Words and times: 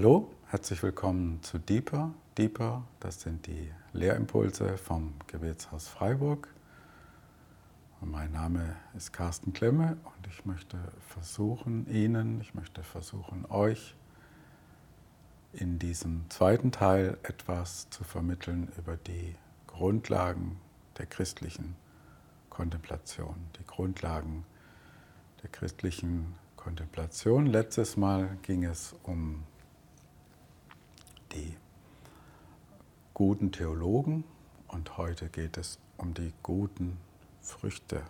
Hallo, 0.00 0.30
herzlich 0.46 0.80
willkommen 0.84 1.42
zu 1.42 1.58
Deeper. 1.58 2.14
Deeper, 2.36 2.84
das 3.00 3.20
sind 3.20 3.48
die 3.48 3.72
Lehrimpulse 3.92 4.76
vom 4.78 5.14
Gebetshaus 5.26 5.88
Freiburg. 5.88 6.46
Mein 8.00 8.30
Name 8.30 8.76
ist 8.96 9.12
Carsten 9.12 9.52
Klemme 9.52 9.96
und 10.04 10.28
ich 10.28 10.44
möchte 10.44 10.78
versuchen, 11.08 11.92
Ihnen, 11.92 12.40
ich 12.40 12.54
möchte 12.54 12.84
versuchen, 12.84 13.44
euch 13.46 13.96
in 15.52 15.80
diesem 15.80 16.30
zweiten 16.30 16.70
Teil 16.70 17.18
etwas 17.24 17.90
zu 17.90 18.04
vermitteln 18.04 18.70
über 18.78 18.96
die 18.96 19.34
Grundlagen 19.66 20.60
der 20.96 21.06
christlichen 21.06 21.74
Kontemplation, 22.50 23.34
die 23.58 23.66
Grundlagen 23.66 24.44
der 25.42 25.50
christlichen 25.50 26.36
Kontemplation. 26.54 27.46
Letztes 27.46 27.96
Mal 27.96 28.38
ging 28.42 28.62
es 28.62 28.94
um 29.02 29.42
die 31.32 31.56
guten 33.14 33.52
Theologen 33.52 34.24
und 34.68 34.96
heute 34.96 35.28
geht 35.28 35.56
es 35.56 35.78
um 35.96 36.14
die 36.14 36.32
guten 36.42 36.98
Früchte. 37.40 38.02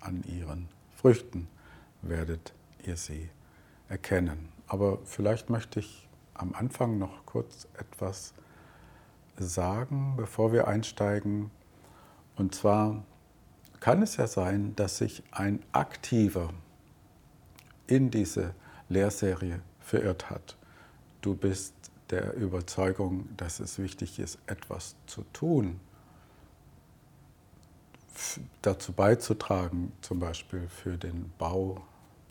An 0.00 0.22
ihren 0.24 0.68
Früchten 0.96 1.48
werdet 2.02 2.52
ihr 2.84 2.96
sie 2.96 3.28
erkennen. 3.88 4.48
Aber 4.66 4.98
vielleicht 5.04 5.50
möchte 5.50 5.80
ich 5.80 6.08
am 6.34 6.54
Anfang 6.54 6.98
noch 6.98 7.26
kurz 7.26 7.66
etwas 7.78 8.32
sagen, 9.36 10.14
bevor 10.16 10.52
wir 10.52 10.68
einsteigen. 10.68 11.50
Und 12.36 12.54
zwar 12.54 13.02
kann 13.80 14.02
es 14.02 14.16
ja 14.16 14.26
sein, 14.26 14.76
dass 14.76 14.98
sich 14.98 15.22
ein 15.32 15.62
Aktiver 15.72 16.50
in 17.86 18.10
diese 18.10 18.54
Lehrserie 18.88 19.60
verirrt 19.80 20.30
hat. 20.30 20.56
Du 21.20 21.34
bist 21.34 21.74
der 22.10 22.34
Überzeugung, 22.34 23.28
dass 23.36 23.60
es 23.60 23.78
wichtig 23.78 24.18
ist, 24.18 24.38
etwas 24.46 24.96
zu 25.06 25.22
tun, 25.32 25.80
dazu 28.62 28.92
beizutragen, 28.92 29.92
zum 30.02 30.18
Beispiel 30.18 30.68
für 30.68 30.98
den 30.98 31.32
Bau, 31.38 31.82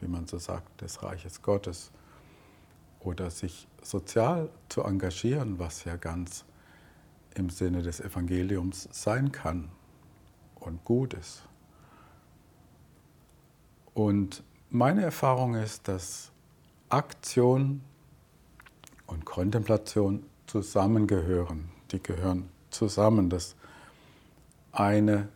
wie 0.02 0.08
man 0.08 0.28
so 0.28 0.38
sagt, 0.38 0.82
des 0.82 1.02
Reiches 1.04 1.42
Gottes 1.42 1.92
oder 3.00 3.32
sich 3.32 3.68
sozial 3.82 4.50
zu 4.68 4.84
engagieren, 4.84 5.58
was 5.58 5.86
ja 5.86 5.96
ganz 5.96 6.46
im 7.36 7.50
Sinne 7.50 7.82
des 7.82 8.02
Evangeliums 8.02 8.90
sein 8.92 9.32
kann 9.32 9.70
und 10.56 10.84
gut 10.84 11.14
ist. 11.14 11.44
Und 13.94 14.44
meine 14.70 15.04
Erfahrung 15.04 15.56
ist, 15.56 15.88
dass 15.88 16.32
Aktion 16.90 17.82
und 19.10 19.26
Kontemplation 19.26 20.24
zusammengehören. 20.46 21.70
Die 21.92 22.02
gehören 22.02 22.50
zusammen. 22.70 23.30
Das 23.30 23.56
eine 24.72 25.28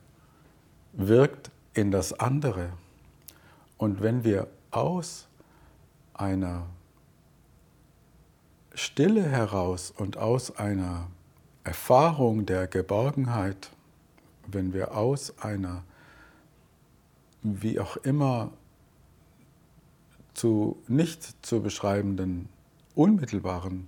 wirkt 0.93 1.51
in 1.73 1.91
das 1.91 2.13
andere. 2.19 2.69
Und 3.77 4.01
wenn 4.01 4.23
wir 4.23 4.47
aus 4.71 5.27
einer 6.13 6.67
Stille 8.75 9.23
heraus 9.23 9.91
und 9.91 10.17
aus 10.17 10.55
einer 10.57 11.07
Erfahrung 11.63 12.45
der 12.45 12.67
Geborgenheit, 12.67 13.71
wenn 14.47 14.73
wir 14.73 14.95
aus 14.95 15.37
einer, 15.39 15.83
wie 17.41 17.79
auch 17.79 17.97
immer, 17.97 18.51
zu 20.33 20.81
nicht 20.87 21.45
zu 21.45 21.61
beschreibenden 21.61 22.49
unmittelbaren 22.95 23.87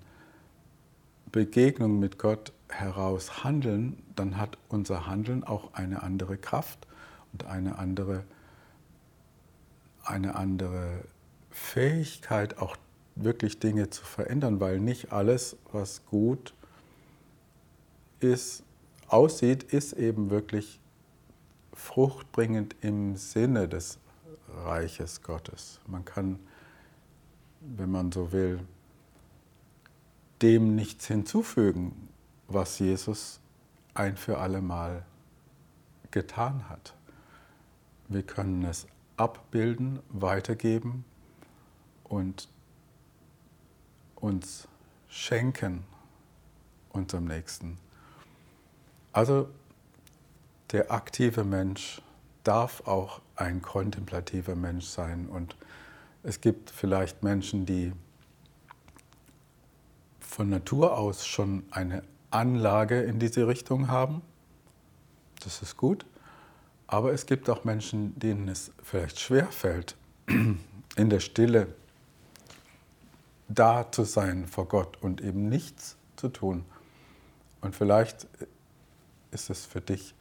Begegnung 1.31 2.00
mit 2.00 2.17
Gott 2.17 2.53
heraus 2.70 3.44
handeln, 3.44 4.02
dann 4.16 4.38
hat 4.38 4.58
unser 4.70 5.08
Handeln 5.08 5.44
auch 5.44 5.73
eine 5.73 6.03
andere 6.03 6.38
Kraft 6.38 6.88
und 7.34 7.46
eine 7.46 7.78
andere, 7.78 8.24
eine 10.03 10.35
andere 10.35 11.03
Fähigkeit, 11.52 12.57
auch 12.57 12.75
wirklich 13.16 13.59
Dinge 13.59 13.90
zu 13.90 14.03
verändern, 14.03 14.59
weil 14.59 14.79
nicht 14.79 15.12
alles, 15.12 15.58
was 15.72 16.06
gut 16.06 16.53
ist, 18.19 18.63
aussieht, 19.08 19.63
ist 19.63 19.94
eben 19.94 20.29
wirklich 20.29 20.79
fruchtbringend 21.74 22.75
im 22.81 23.16
Sinne 23.16 23.68
des 23.68 24.00
Reiches 24.63 25.22
Gottes. 25.22 25.79
Man 25.88 26.06
kann, 26.06 26.40
wenn 27.62 27.91
man 27.91 28.12
so 28.12 28.31
will, 28.31 28.59
dem 30.41 30.75
nichts 30.75 31.07
hinzufügen, 31.07 32.09
was 32.47 32.79
Jesus 32.79 33.40
ein 33.94 34.18
für 34.18 34.38
alle 34.38 34.62
Mal 34.62 35.06
getan 36.12 36.69
hat. 36.69 36.94
Wir 38.07 38.23
können 38.23 38.63
es 38.63 38.88
abbilden, 39.18 40.00
weitergeben 40.09 41.06
und 42.03 42.47
uns 44.16 44.68
schenken 45.07 45.85
unserem 46.90 47.25
Nächsten. 47.25 47.78
Also 49.12 49.50
der 50.72 50.91
aktive 50.91 51.44
Mensch 51.44 52.02
darf 52.44 52.85
auch 52.85 53.22
ein 53.35 53.62
kontemplativer 53.62 54.56
Mensch 54.56 54.85
sein 54.85 55.28
und 55.28 55.56
es 56.23 56.41
gibt 56.41 56.69
vielleicht 56.69 57.23
Menschen, 57.23 57.66
die 57.66 57.94
von 60.35 60.50
Natur 60.50 60.97
aus 60.97 61.25
schon 61.25 61.63
eine 61.72 62.03
Anlage 62.29 63.01
in 63.01 63.19
diese 63.19 63.47
Richtung 63.47 63.88
haben. 63.88 64.22
Das 65.41 65.62
ist 65.62 65.78
gut. 65.78 66.06
Aber 66.88 67.13
es 67.13 67.25
gibt 67.25 67.50
auch 67.50 67.63
Menschen, 67.63 68.19
denen 68.19 68.50
es 68.50 68.73
vielleicht 68.84 69.18
schwer 69.22 69.47
fällt, 69.47 69.96
in 70.28 71.09
der 71.09 71.22
Stille 71.22 71.68
da 73.47 73.90
zu 73.90 74.03
sein 74.03 74.46
vor 74.46 74.68
Gott 74.68 75.01
und 75.01 75.22
eben 75.22 75.47
nichts 75.47 75.96
zu 76.18 76.28
tun. 76.28 76.66
Und 77.62 77.73
vielleicht 77.73 78.28
ist 79.31 79.50
es 79.50 79.66
für 79.66 79.79
dich 79.79 80.16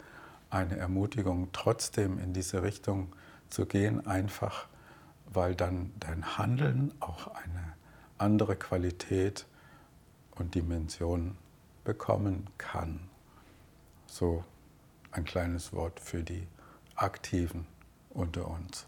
eine 0.49 0.77
Ermutigung, 0.77 1.49
trotzdem 1.53 2.21
in 2.21 2.33
diese 2.33 2.63
Richtung 2.63 3.13
zu 3.51 3.67
gehen, 3.67 4.07
einfach 4.07 4.69
weil 5.27 5.57
dann 5.57 5.93
dein 5.99 6.39
Handeln 6.39 6.95
auch 7.01 7.27
eine 7.35 7.75
andere 8.17 8.55
Qualität 8.55 9.41
hat 9.41 9.54
und 10.37 10.55
Dimension 10.55 11.37
bekommen 11.85 12.47
kann. 12.59 13.01
So 14.07 14.45
ein 15.11 15.25
kleines 15.25 15.73
Wort 15.73 16.01
für 16.01 16.23
die 16.23 16.47
Aktiven 16.97 17.67
unter 18.11 18.49
uns. 18.49 18.87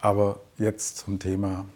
Aber 0.00 0.40
jetzt 0.58 0.98
zum 0.98 1.18
Thema 1.18 1.66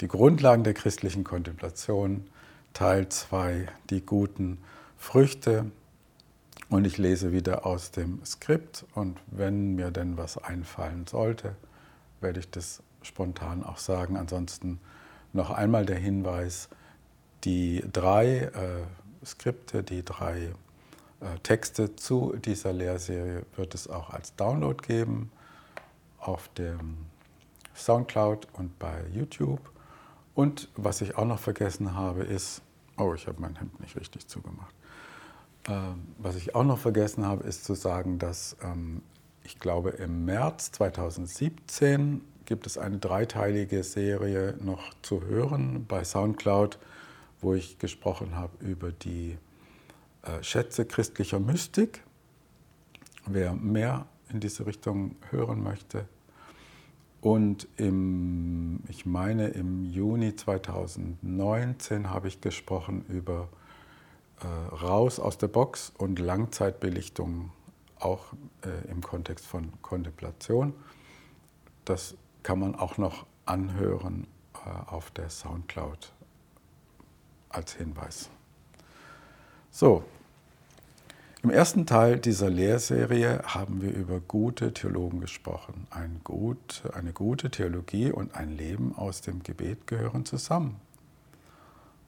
die 0.00 0.08
Grundlagen 0.08 0.64
der 0.64 0.74
christlichen 0.74 1.24
Kontemplation, 1.24 2.26
Teil 2.72 3.08
2, 3.08 3.68
die 3.90 4.04
guten 4.04 4.58
Früchte. 4.98 5.70
Und 6.68 6.86
ich 6.86 6.98
lese 6.98 7.32
wieder 7.32 7.64
aus 7.66 7.90
dem 7.90 8.24
Skript 8.24 8.84
und 8.94 9.18
wenn 9.26 9.76
mir 9.76 9.90
denn 9.90 10.16
was 10.16 10.38
einfallen 10.38 11.06
sollte, 11.06 11.54
werde 12.20 12.40
ich 12.40 12.50
das 12.50 12.82
spontan 13.02 13.62
auch 13.62 13.78
sagen. 13.78 14.16
Ansonsten 14.16 14.80
noch 15.32 15.50
einmal 15.50 15.86
der 15.86 15.98
Hinweis, 15.98 16.68
die 17.44 17.84
drei 17.92 18.38
äh, 18.38 19.24
Skripte, 19.24 19.82
die 19.82 20.04
drei 20.04 20.52
äh, 21.20 21.38
Texte 21.42 21.96
zu 21.96 22.34
dieser 22.36 22.72
Lehrserie 22.72 23.44
wird 23.56 23.74
es 23.74 23.88
auch 23.88 24.10
als 24.10 24.34
Download 24.36 24.76
geben 24.86 25.30
auf 26.18 26.48
dem 26.48 26.96
Soundcloud 27.74 28.48
und 28.52 28.78
bei 28.78 29.04
YouTube. 29.12 29.60
Und 30.34 30.68
was 30.74 31.00
ich 31.00 31.16
auch 31.16 31.26
noch 31.26 31.38
vergessen 31.38 31.94
habe, 31.94 32.22
ist, 32.22 32.62
oh, 32.98 33.14
ich 33.14 33.26
habe 33.26 33.40
mein 33.40 33.56
Hemd 33.56 33.78
nicht 33.80 33.96
richtig 33.96 34.26
zugemacht. 34.26 34.74
Ähm, 35.68 36.08
was 36.18 36.36
ich 36.36 36.54
auch 36.54 36.64
noch 36.64 36.78
vergessen 36.78 37.24
habe, 37.24 37.44
ist 37.44 37.64
zu 37.64 37.74
sagen, 37.74 38.18
dass 38.18 38.56
ähm, 38.62 39.02
ich 39.44 39.58
glaube, 39.58 39.90
im 39.90 40.24
März 40.24 40.72
2017 40.72 42.22
gibt 42.46 42.66
es 42.66 42.78
eine 42.78 42.98
dreiteilige 42.98 43.82
Serie 43.82 44.56
noch 44.60 44.94
zu 45.02 45.22
hören 45.22 45.86
bei 45.86 46.04
SoundCloud 46.04 46.78
wo 47.44 47.54
ich 47.54 47.78
gesprochen 47.78 48.34
habe 48.34 48.64
über 48.64 48.90
die 48.90 49.36
äh, 50.22 50.42
Schätze 50.42 50.86
christlicher 50.86 51.38
Mystik. 51.38 52.02
Wer 53.26 53.52
mehr 53.52 54.06
in 54.30 54.40
diese 54.40 54.66
Richtung 54.66 55.16
hören 55.30 55.62
möchte. 55.62 56.08
Und 57.20 57.68
im, 57.76 58.80
ich 58.88 59.06
meine, 59.06 59.48
im 59.48 59.84
Juni 59.84 60.34
2019 60.34 62.10
habe 62.10 62.28
ich 62.28 62.40
gesprochen 62.40 63.04
über 63.08 63.48
äh, 64.40 64.74
Raus 64.74 65.20
aus 65.20 65.38
der 65.38 65.48
Box 65.48 65.92
und 65.96 66.18
Langzeitbelichtung, 66.18 67.50
auch 67.98 68.32
äh, 68.62 68.90
im 68.90 69.00
Kontext 69.00 69.46
von 69.46 69.70
Kontemplation. 69.80 70.74
Das 71.84 72.16
kann 72.42 72.58
man 72.58 72.74
auch 72.74 72.98
noch 72.98 73.26
anhören 73.46 74.26
äh, 74.54 74.90
auf 74.90 75.10
der 75.10 75.30
Soundcloud 75.30 76.12
als 77.54 77.74
Hinweis. 77.74 78.30
So, 79.70 80.04
im 81.42 81.50
ersten 81.50 81.84
Teil 81.84 82.18
dieser 82.18 82.48
Lehrserie 82.48 83.42
haben 83.44 83.82
wir 83.82 83.92
über 83.92 84.18
gute 84.18 84.72
Theologen 84.72 85.20
gesprochen. 85.20 85.86
Ein 85.90 86.22
gut, 86.24 86.84
eine 86.94 87.12
gute 87.12 87.50
Theologie 87.50 88.10
und 88.10 88.34
ein 88.34 88.56
Leben 88.56 88.96
aus 88.96 89.20
dem 89.20 89.42
Gebet 89.42 89.86
gehören 89.86 90.24
zusammen. 90.24 90.80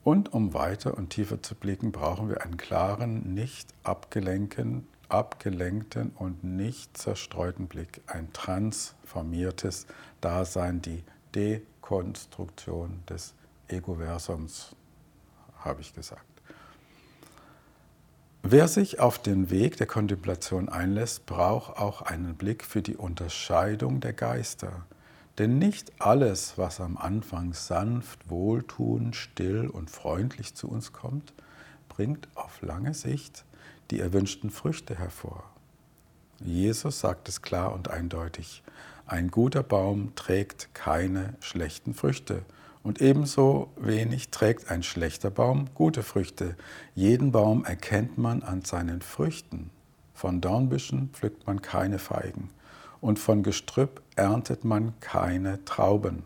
Und 0.03 0.33
um 0.33 0.55
weiter 0.55 0.97
und 0.97 1.11
tiefer 1.11 1.43
zu 1.43 1.53
blicken, 1.53 1.91
brauchen 1.91 2.29
wir 2.29 2.41
einen 2.41 2.57
klaren, 2.57 3.35
nicht 3.35 3.67
abgelenken, 3.83 4.87
abgelenkten 5.09 6.13
und 6.15 6.43
nicht 6.43 6.97
zerstreuten 6.97 7.67
Blick, 7.67 8.01
ein 8.07 8.33
transformiertes 8.33 9.85
Dasein, 10.19 10.81
die 10.81 11.03
Dekonstruktion 11.35 13.03
des 13.07 13.33
Egoversums, 13.67 14.76
habe 15.59 15.81
ich 15.81 15.93
gesagt. 15.93 16.25
Wer 18.43 18.67
sich 18.67 18.99
auf 18.99 19.19
den 19.19 19.49
Weg 19.49 19.77
der 19.77 19.87
Kontemplation 19.87 20.69
einlässt, 20.69 21.25
braucht 21.25 21.77
auch 21.77 22.01
einen 22.01 22.35
Blick 22.35 22.63
für 22.63 22.81
die 22.81 22.95
Unterscheidung 22.95 23.99
der 23.99 24.13
Geister. 24.13 24.85
Denn 25.37 25.59
nicht 25.59 25.91
alles, 26.01 26.57
was 26.57 26.79
am 26.79 26.97
Anfang 26.97 27.53
sanft, 27.53 28.29
wohltuend, 28.29 29.15
still 29.15 29.67
und 29.67 29.89
freundlich 29.89 30.55
zu 30.55 30.69
uns 30.69 30.93
kommt, 30.93 31.33
bringt 31.89 32.27
auf 32.35 32.61
lange 32.61 32.93
Sicht 32.93 33.43
die 33.91 33.99
erwünschten 33.99 34.49
Früchte 34.49 34.97
hervor. 34.97 35.43
Jesus 36.39 36.99
sagt 36.99 37.27
es 37.29 37.41
klar 37.41 37.73
und 37.73 37.89
eindeutig, 37.89 38.63
ein 39.05 39.29
guter 39.31 39.63
Baum 39.63 40.15
trägt 40.15 40.73
keine 40.73 41.33
schlechten 41.39 41.93
Früchte 41.93 42.43
und 42.87 43.01
ebenso 43.01 43.69
wenig 43.75 44.29
trägt 44.29 44.71
ein 44.71 44.81
schlechter 44.81 45.29
Baum 45.29 45.65
gute 45.73 46.03
Früchte. 46.03 46.55
Jeden 46.95 47.33
Baum 47.33 47.65
erkennt 47.65 48.17
man 48.17 48.43
an 48.43 48.63
seinen 48.63 49.01
Früchten. 49.01 49.71
Von 50.13 50.39
Dornbüschen 50.39 51.09
pflückt 51.11 51.45
man 51.45 51.61
keine 51.61 51.99
Feigen 51.99 52.49
und 53.01 53.19
von 53.19 53.43
Gestrüpp 53.43 54.01
erntet 54.15 54.63
man 54.63 54.97
keine 55.01 55.65
Trauben. 55.65 56.23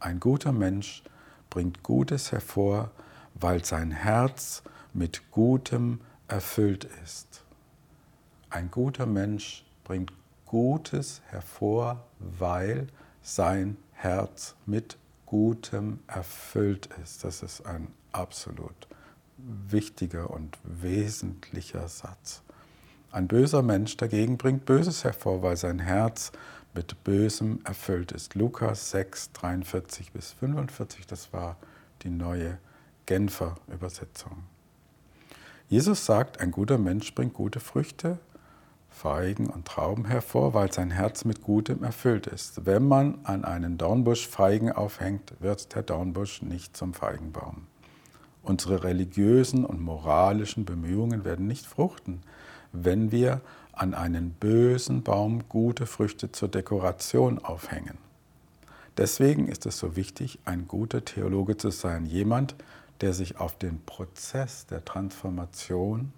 Ein 0.00 0.18
guter 0.18 0.50
Mensch 0.50 1.04
bringt 1.50 1.84
Gutes 1.84 2.32
hervor, 2.32 2.90
weil 3.34 3.64
sein 3.64 3.92
Herz 3.92 4.64
mit 4.92 5.30
Gutem 5.30 6.00
erfüllt 6.26 6.88
ist. 7.04 7.44
Ein 8.50 8.72
guter 8.72 9.06
Mensch 9.06 9.64
bringt 9.84 10.12
Gutes 10.46 11.22
hervor, 11.28 12.02
weil 12.18 12.88
sein 13.22 13.76
Herz 13.92 14.56
mit 14.66 14.98
Gutem 15.28 15.98
erfüllt 16.06 16.88
ist. 17.02 17.22
Das 17.22 17.42
ist 17.42 17.66
ein 17.66 17.88
absolut 18.12 18.88
wichtiger 19.36 20.30
und 20.30 20.56
wesentlicher 20.64 21.86
Satz. 21.86 22.42
Ein 23.12 23.28
böser 23.28 23.60
Mensch 23.60 23.98
dagegen 23.98 24.38
bringt 24.38 24.64
Böses 24.64 25.04
hervor, 25.04 25.42
weil 25.42 25.58
sein 25.58 25.80
Herz 25.80 26.32
mit 26.72 27.04
Bösem 27.04 27.60
erfüllt 27.64 28.12
ist. 28.12 28.36
Lukas 28.36 28.90
6, 28.90 29.32
43 29.32 30.12
bis 30.12 30.32
45, 30.32 31.06
das 31.06 31.30
war 31.30 31.56
die 32.02 32.10
neue 32.10 32.56
Genfer 33.04 33.56
Übersetzung. 33.66 34.44
Jesus 35.68 36.06
sagt, 36.06 36.40
ein 36.40 36.52
guter 36.52 36.78
Mensch 36.78 37.14
bringt 37.14 37.34
gute 37.34 37.60
Früchte, 37.60 38.18
Feigen 38.90 39.48
und 39.48 39.66
Trauben 39.66 40.06
hervor, 40.06 40.54
weil 40.54 40.72
sein 40.72 40.90
Herz 40.90 41.24
mit 41.24 41.42
Gutem 41.42 41.84
erfüllt 41.84 42.26
ist. 42.26 42.66
Wenn 42.66 42.86
man 42.88 43.18
an 43.24 43.44
einen 43.44 43.78
Dornbusch 43.78 44.26
Feigen 44.26 44.72
aufhängt, 44.72 45.34
wird 45.40 45.74
der 45.74 45.82
Dornbusch 45.82 46.42
nicht 46.42 46.76
zum 46.76 46.94
Feigenbaum. 46.94 47.66
Unsere 48.42 48.82
religiösen 48.84 49.64
und 49.64 49.80
moralischen 49.80 50.64
Bemühungen 50.64 51.24
werden 51.24 51.46
nicht 51.46 51.66
fruchten, 51.66 52.22
wenn 52.72 53.12
wir 53.12 53.40
an 53.72 53.94
einen 53.94 54.30
bösen 54.30 55.02
Baum 55.02 55.48
gute 55.48 55.86
Früchte 55.86 56.32
zur 56.32 56.48
Dekoration 56.48 57.38
aufhängen. 57.38 57.98
Deswegen 58.96 59.46
ist 59.46 59.64
es 59.66 59.78
so 59.78 59.94
wichtig, 59.94 60.40
ein 60.44 60.66
guter 60.66 61.04
Theologe 61.04 61.56
zu 61.56 61.70
sein, 61.70 62.04
jemand, 62.04 62.56
der 63.00 63.12
sich 63.12 63.38
auf 63.38 63.56
den 63.56 63.80
Prozess 63.84 64.66
der 64.66 64.84
Transformation 64.84 66.12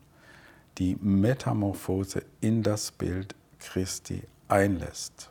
die 0.79 0.97
Metamorphose 1.01 2.23
in 2.41 2.63
das 2.63 2.91
Bild 2.91 3.35
Christi 3.59 4.23
einlässt. 4.49 5.31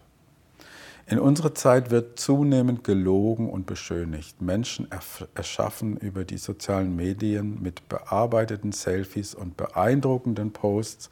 In 1.10 1.18
unserer 1.18 1.56
Zeit 1.56 1.90
wird 1.90 2.20
zunehmend 2.20 2.84
gelogen 2.84 3.50
und 3.50 3.66
beschönigt. 3.66 4.44
Menschen 4.44 4.88
erschaffen 5.34 5.98
über 5.98 6.24
die 6.24 6.38
sozialen 6.38 6.96
Medien 6.96 7.64
mit 7.64 7.90
bearbeiteten 7.90 8.72
Selfies 8.72 9.34
und 9.34 9.58
beeindruckenden 9.58 10.52
Posts 10.52 11.10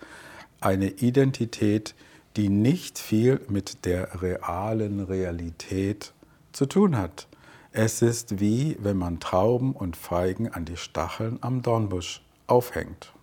eine 0.61 0.89
Identität, 0.89 1.95
die 2.35 2.49
nicht 2.49 2.99
viel 2.99 3.41
mit 3.49 3.85
der 3.85 4.21
realen 4.21 4.99
Realität 4.99 6.13
zu 6.51 6.67
tun 6.67 6.95
hat. 6.95 7.27
Es 7.71 8.03
ist 8.03 8.39
wie 8.39 8.77
wenn 8.79 8.97
man 8.97 9.19
Trauben 9.19 9.71
und 9.71 9.97
Feigen 9.97 10.49
an 10.49 10.65
die 10.65 10.77
Stacheln 10.77 11.39
am 11.41 11.63
Dornbusch 11.63 12.21
aufhängt. 12.45 13.13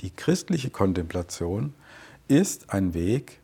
Die 0.00 0.10
christliche 0.10 0.70
Kontemplation 0.70 1.74
ist 2.26 2.72
ein 2.72 2.94
Weg, 2.94 3.40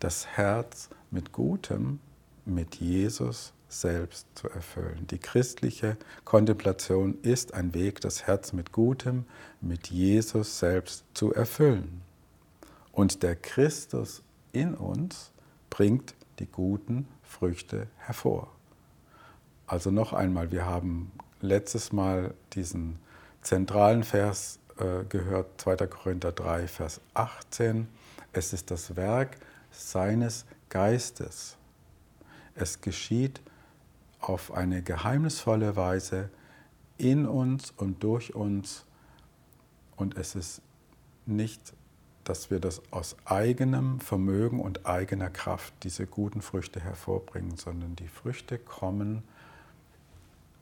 das 0.00 0.26
Herz 0.26 0.90
mit 1.12 1.30
Gutem, 1.30 2.00
mit 2.44 2.76
Jesus 2.76 3.52
selbst 3.68 4.26
zu 4.34 4.48
erfüllen. 4.48 5.06
Die 5.08 5.18
christliche 5.18 5.96
Kontemplation 6.24 7.16
ist 7.22 7.54
ein 7.54 7.74
Weg, 7.74 8.00
das 8.00 8.26
Herz 8.26 8.52
mit 8.52 8.72
Gutem, 8.72 9.24
mit 9.60 9.90
Jesus 9.90 10.58
selbst 10.58 11.04
zu 11.14 11.32
erfüllen. 11.32 12.02
Und 12.90 13.22
der 13.22 13.36
Christus 13.36 14.22
in 14.52 14.74
uns 14.74 15.30
bringt 15.68 16.14
die 16.40 16.46
guten 16.46 17.06
Früchte 17.22 17.86
hervor. 17.98 18.50
Also 19.68 19.92
noch 19.92 20.12
einmal, 20.12 20.50
wir 20.50 20.66
haben 20.66 21.12
letztes 21.40 21.92
Mal 21.92 22.34
diesen 22.54 22.98
zentralen 23.42 24.02
Vers 24.02 24.58
äh, 24.80 25.04
gehört 25.08 25.60
2. 25.60 25.76
Korinther 25.86 26.32
3, 26.32 26.66
Vers 26.66 27.00
18. 27.14 27.86
Es 28.32 28.52
ist 28.52 28.70
das 28.70 28.96
Werk 28.96 29.36
seines 29.70 30.46
Geistes. 30.68 31.56
Es 32.54 32.80
geschieht 32.80 33.40
auf 34.20 34.52
eine 34.52 34.82
geheimnisvolle 34.82 35.76
Weise 35.76 36.30
in 36.98 37.26
uns 37.26 37.72
und 37.76 38.02
durch 38.02 38.34
uns. 38.34 38.84
Und 39.96 40.16
es 40.16 40.34
ist 40.34 40.62
nicht, 41.26 41.74
dass 42.24 42.50
wir 42.50 42.60
das 42.60 42.82
aus 42.90 43.16
eigenem 43.24 44.00
Vermögen 44.00 44.60
und 44.60 44.86
eigener 44.86 45.30
Kraft, 45.30 45.74
diese 45.82 46.06
guten 46.06 46.42
Früchte 46.42 46.80
hervorbringen, 46.80 47.56
sondern 47.56 47.96
die 47.96 48.08
Früchte 48.08 48.58
kommen, 48.58 49.22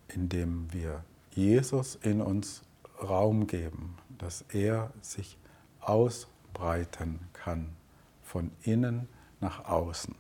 indem 0.09 0.73
wir 0.73 1.05
Jesus 1.35 1.97
in 1.97 2.21
uns 2.21 2.63
Raum 3.03 3.47
geben, 3.47 3.97
dass 4.19 4.45
er 4.53 4.93
sich 5.01 5.39
ausbreiten 5.81 7.21
kann 7.33 7.71
von 8.23 8.51
innen 8.63 9.09
nach 9.41 9.65
außen. 9.65 10.15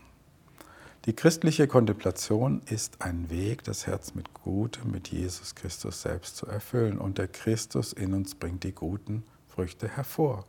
Die 1.04 1.14
christliche 1.14 1.66
Kontemplation 1.68 2.60
ist 2.66 3.00
ein 3.00 3.30
Weg, 3.30 3.64
das 3.64 3.86
Herz 3.86 4.14
mit 4.14 4.34
Gutem, 4.34 4.90
mit 4.90 5.08
Jesus 5.08 5.54
Christus 5.54 6.02
selbst 6.02 6.36
zu 6.36 6.46
erfüllen. 6.46 6.98
Und 6.98 7.18
der 7.18 7.28
Christus 7.28 7.92
in 7.92 8.12
uns 8.12 8.34
bringt 8.34 8.64
die 8.64 8.72
guten 8.72 9.24
Früchte 9.46 9.88
hervor. 9.88 10.44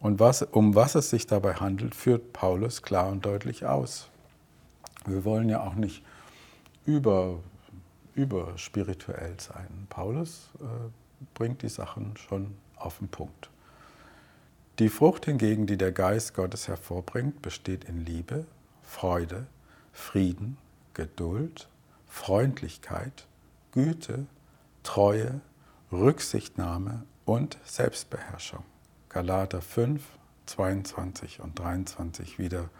Und 0.00 0.20
was, 0.20 0.42
um 0.42 0.74
was 0.74 0.94
es 0.94 1.10
sich 1.10 1.26
dabei 1.26 1.54
handelt, 1.54 1.94
führt 1.94 2.32
Paulus 2.32 2.82
klar 2.82 3.08
und 3.08 3.26
deutlich 3.26 3.66
aus. 3.66 4.08
Wir 5.06 5.24
wollen 5.24 5.48
ja 5.48 5.60
auch 5.60 5.74
nicht 5.74 6.04
über, 6.86 7.40
überspirituell 8.14 9.40
sein. 9.40 9.86
Paulus 9.90 10.50
äh, 10.60 10.64
bringt 11.34 11.62
die 11.62 11.68
Sachen 11.68 12.16
schon 12.16 12.54
auf 12.76 12.98
den 12.98 13.08
Punkt. 13.08 13.50
Die 14.78 14.88
Frucht 14.88 15.24
hingegen, 15.24 15.66
die 15.66 15.76
der 15.76 15.92
Geist 15.92 16.34
Gottes 16.34 16.68
hervorbringt, 16.68 17.42
besteht 17.42 17.84
in 17.84 18.04
Liebe, 18.04 18.46
Freude, 18.82 19.46
Frieden, 19.92 20.56
Geduld, 20.94 21.68
Freundlichkeit, 22.06 23.26
Güte, 23.72 24.26
Treue, 24.84 25.40
Rücksichtnahme 25.90 27.02
und 27.24 27.58
Selbstbeherrschung. 27.64 28.62
Galater 29.08 29.60
5, 29.60 30.02
22 30.46 31.40
und 31.40 31.58
23 31.58 32.38
wieder 32.38 32.70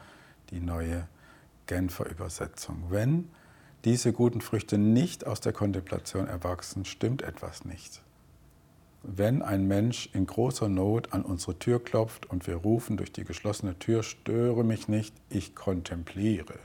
die 0.50 0.60
neue 0.60 1.08
Genfer 1.66 2.08
Übersetzung. 2.08 2.84
Wenn 2.90 3.30
diese 3.84 4.12
guten 4.12 4.40
Früchte 4.40 4.78
nicht 4.78 5.26
aus 5.26 5.40
der 5.40 5.52
Kontemplation 5.52 6.28
erwachsen, 6.28 6.84
stimmt 6.84 7.22
etwas 7.22 7.64
nicht 7.64 8.02
wenn 9.16 9.40
ein 9.40 9.66
Mensch 9.66 10.10
in 10.12 10.26
großer 10.26 10.68
Not 10.68 11.12
an 11.14 11.22
unsere 11.22 11.58
Tür 11.58 11.82
klopft 11.82 12.26
und 12.26 12.46
wir 12.46 12.56
rufen 12.56 12.98
durch 12.98 13.10
die 13.10 13.24
geschlossene 13.24 13.78
Tür, 13.78 14.02
störe 14.02 14.64
mich 14.64 14.86
nicht, 14.86 15.14
ich 15.30 15.54
kontempliere, 15.54 16.58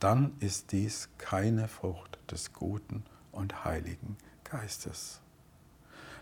dann 0.00 0.32
ist 0.40 0.72
dies 0.72 1.08
keine 1.18 1.68
Frucht 1.68 2.18
des 2.30 2.52
guten 2.52 3.04
und 3.30 3.64
heiligen 3.64 4.16
Geistes. 4.42 5.20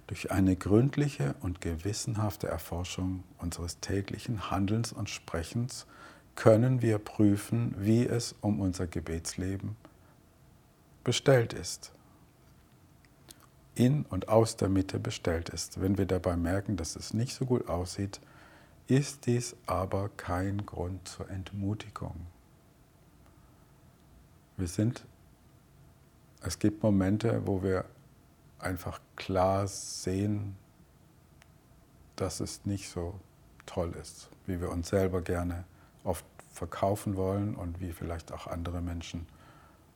Durch 0.07 0.31
eine 0.31 0.57
gründliche 0.57 1.35
und 1.41 1.61
gewissenhafte 1.61 2.49
Erforschung 2.49 3.25
unseres 3.39 3.81
täglichen 3.81 4.51
Handelns 4.51 4.93
und 4.93 5.09
Sprechens 5.09 5.87
können 6.35 6.83
wir 6.83 6.99
prüfen, 6.99 7.75
wie 7.79 8.07
es 8.07 8.35
um 8.43 8.61
unser 8.61 8.87
Gebetsleben 8.87 9.75
bestellt 11.03 11.55
ist. 11.55 11.93
In 13.77 14.05
und 14.07 14.29
aus 14.29 14.57
der 14.57 14.69
Mitte 14.69 14.99
bestellt 14.99 15.51
ist. 15.51 15.81
Wenn 15.81 15.99
wir 15.99 16.07
dabei 16.07 16.37
merken, 16.37 16.77
dass 16.77 16.97
es 16.97 17.15
nicht 17.15 17.35
so 17.35 17.45
gut 17.45 17.69
aussieht, 17.69 18.21
ist 18.89 19.27
dies 19.27 19.55
aber 19.67 20.09
kein 20.17 20.65
Grund 20.65 21.07
zur 21.07 21.29
Entmutigung. 21.31 22.15
Wir 24.57 24.67
sind, 24.67 25.05
es 26.41 26.59
gibt 26.59 26.83
Momente, 26.83 27.47
wo 27.47 27.63
wir 27.63 27.85
einfach 28.59 29.01
klar 29.17 29.69
sehen, 29.69 30.57
dass 32.17 32.41
es 32.41 32.65
nicht 32.65 32.89
so 32.89 33.15
toll 33.67 33.93
ist, 34.01 34.31
wie 34.47 34.61
wir 34.61 34.71
uns 34.71 34.89
selber 34.89 35.21
gerne 35.21 35.65
oft 36.05 36.25
verkaufen 36.51 37.17
wollen 37.17 37.55
und 37.55 37.81
wie 37.81 37.93
vielleicht 37.93 38.33
auch 38.33 38.47
andere 38.47 38.81
Menschen 38.81 39.27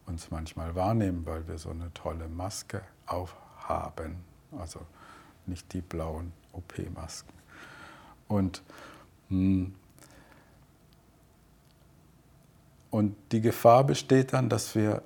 uns 0.06 0.30
manchmal 0.30 0.74
wahrnehmen, 0.74 1.24
weil 1.24 1.48
wir 1.48 1.56
so 1.56 1.70
eine 1.70 1.92
tolle 1.94 2.28
Maske 2.28 2.82
aufhaben. 3.06 3.49
Also 4.58 4.80
nicht 5.46 5.72
die 5.72 5.80
blauen 5.80 6.32
OP-Masken. 6.52 7.32
Und, 8.28 8.62
hm, 9.28 9.74
und 12.90 13.16
die 13.32 13.40
Gefahr 13.40 13.84
besteht 13.84 14.32
dann, 14.32 14.48
dass 14.48 14.74
wir 14.74 15.02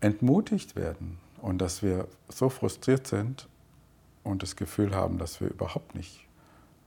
entmutigt 0.00 0.76
werden 0.76 1.18
und 1.40 1.58
dass 1.58 1.82
wir 1.82 2.08
so 2.28 2.48
frustriert 2.48 3.06
sind 3.06 3.48
und 4.24 4.42
das 4.42 4.56
Gefühl 4.56 4.94
haben, 4.94 5.18
dass 5.18 5.40
wir 5.40 5.48
überhaupt 5.48 5.94
nicht 5.94 6.26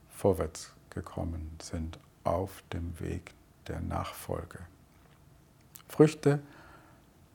vorwärts 0.09 0.73
gekommen 0.89 1.57
sind 1.61 1.99
auf 2.23 2.63
dem 2.71 2.99
Weg 2.99 3.33
der 3.67 3.81
Nachfolge. 3.81 4.59
Früchte 5.87 6.39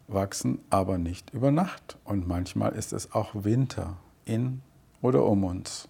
wachsen 0.09 0.59
aber 0.71 0.99
nicht 0.99 1.31
über 1.31 1.51
Nacht 1.51 1.99
und 2.05 2.27
manchmal 2.27 2.73
ist 2.73 2.93
es 2.93 3.13
auch 3.13 3.45
Winter 3.45 3.99
in 4.25 4.63
oder 5.03 5.25
um 5.25 5.45
uns. 5.45 5.89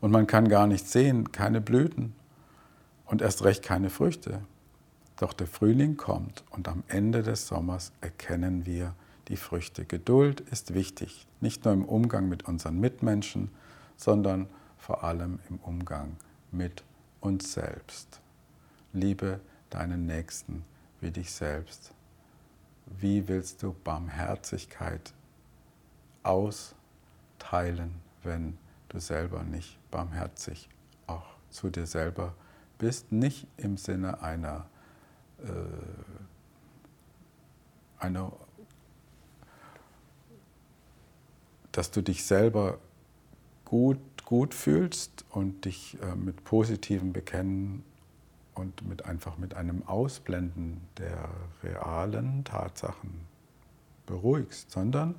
Und 0.00 0.10
man 0.10 0.26
kann 0.26 0.48
gar 0.48 0.66
nicht 0.66 0.88
sehen, 0.88 1.30
keine 1.30 1.60
Blüten 1.60 2.14
und 3.06 3.22
erst 3.22 3.44
recht 3.44 3.62
keine 3.62 3.90
Früchte. 3.90 4.40
Doch 5.16 5.32
der 5.32 5.46
Frühling 5.46 5.96
kommt 5.96 6.42
und 6.50 6.66
am 6.66 6.82
Ende 6.88 7.22
des 7.22 7.46
Sommers 7.46 7.92
erkennen 8.00 8.66
wir 8.66 8.94
die 9.28 9.36
Früchte. 9.36 9.84
Geduld 9.84 10.40
ist 10.40 10.74
wichtig, 10.74 11.26
nicht 11.40 11.64
nur 11.64 11.74
im 11.74 11.84
Umgang 11.84 12.28
mit 12.28 12.48
unseren 12.48 12.80
Mitmenschen, 12.80 13.50
sondern 13.96 14.48
vor 14.78 15.04
allem 15.04 15.38
im 15.48 15.58
Umgang 15.58 16.16
mit 16.50 16.82
uns 17.20 17.52
selbst. 17.52 18.20
Liebe 18.92 19.40
deinen 19.70 20.06
Nächsten 20.06 20.64
wie 21.00 21.10
dich 21.10 21.30
selbst. 21.30 21.94
Wie 22.98 23.28
willst 23.28 23.62
du 23.62 23.74
Barmherzigkeit 23.84 25.12
austeilen, 26.22 27.94
wenn 28.22 28.58
du 28.88 29.00
selber 29.00 29.42
nicht 29.42 29.78
barmherzig 29.90 30.68
auch 31.06 31.26
zu 31.50 31.70
dir 31.70 31.86
selber 31.86 32.34
bist? 32.78 33.12
Nicht 33.12 33.46
im 33.56 33.76
Sinne 33.76 34.22
einer, 34.22 34.66
äh, 35.42 35.52
einer 37.98 38.32
dass 41.72 41.90
du 41.90 42.02
dich 42.02 42.24
selber 42.24 42.78
gut, 43.64 43.98
gut 44.24 44.54
fühlst 44.54 45.24
und 45.30 45.64
dich 45.64 45.96
äh, 46.02 46.14
mit 46.14 46.44
positivem 46.44 47.12
Bekennen 47.12 47.82
und 48.54 48.86
mit 48.86 49.04
einfach 49.06 49.38
mit 49.38 49.54
einem 49.54 49.86
Ausblenden 49.86 50.80
der 50.98 51.28
realen 51.62 52.44
Tatsachen 52.44 53.26
beruhigst, 54.06 54.70
sondern 54.70 55.14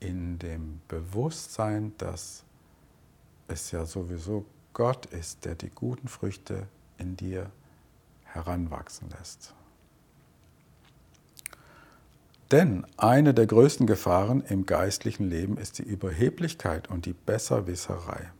in 0.00 0.38
dem 0.38 0.80
Bewusstsein, 0.88 1.92
dass 1.98 2.44
es 3.48 3.70
ja 3.70 3.84
sowieso 3.84 4.44
Gott 4.72 5.06
ist, 5.06 5.44
der 5.44 5.54
die 5.54 5.70
guten 5.70 6.08
Früchte 6.08 6.68
in 6.98 7.16
dir 7.16 7.50
heranwachsen 8.24 9.08
lässt. 9.10 9.54
Denn 12.50 12.86
eine 12.96 13.34
der 13.34 13.46
größten 13.46 13.86
Gefahren 13.86 14.40
im 14.42 14.64
geistlichen 14.64 15.28
Leben 15.28 15.58
ist 15.58 15.78
die 15.78 15.82
Überheblichkeit 15.82 16.88
und 16.88 17.04
die 17.04 17.12
Besserwisserei. 17.12 18.30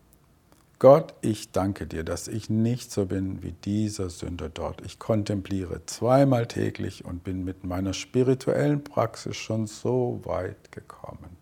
Gott, 0.81 1.15
ich 1.23 1.51
danke 1.51 1.89
dir, 1.89 2.05
dass 2.05 2.29
ich 2.29 2.51
nicht 2.51 2.93
so 2.93 3.07
bin 3.07 3.43
wie 3.43 3.51
dieser 3.51 4.11
Sünder 4.11 4.49
dort. 4.49 4.81
Ich 4.87 5.01
kontempliere 5.01 5.85
zweimal 5.87 6.47
täglich 6.47 7.05
und 7.05 7.25
bin 7.25 7.43
mit 7.43 7.65
meiner 7.65 7.93
spirituellen 7.93 8.85
Praxis 8.85 9.37
schon 9.37 9.67
so 9.67 10.21
weit 10.23 10.71
gekommen. 10.71 11.37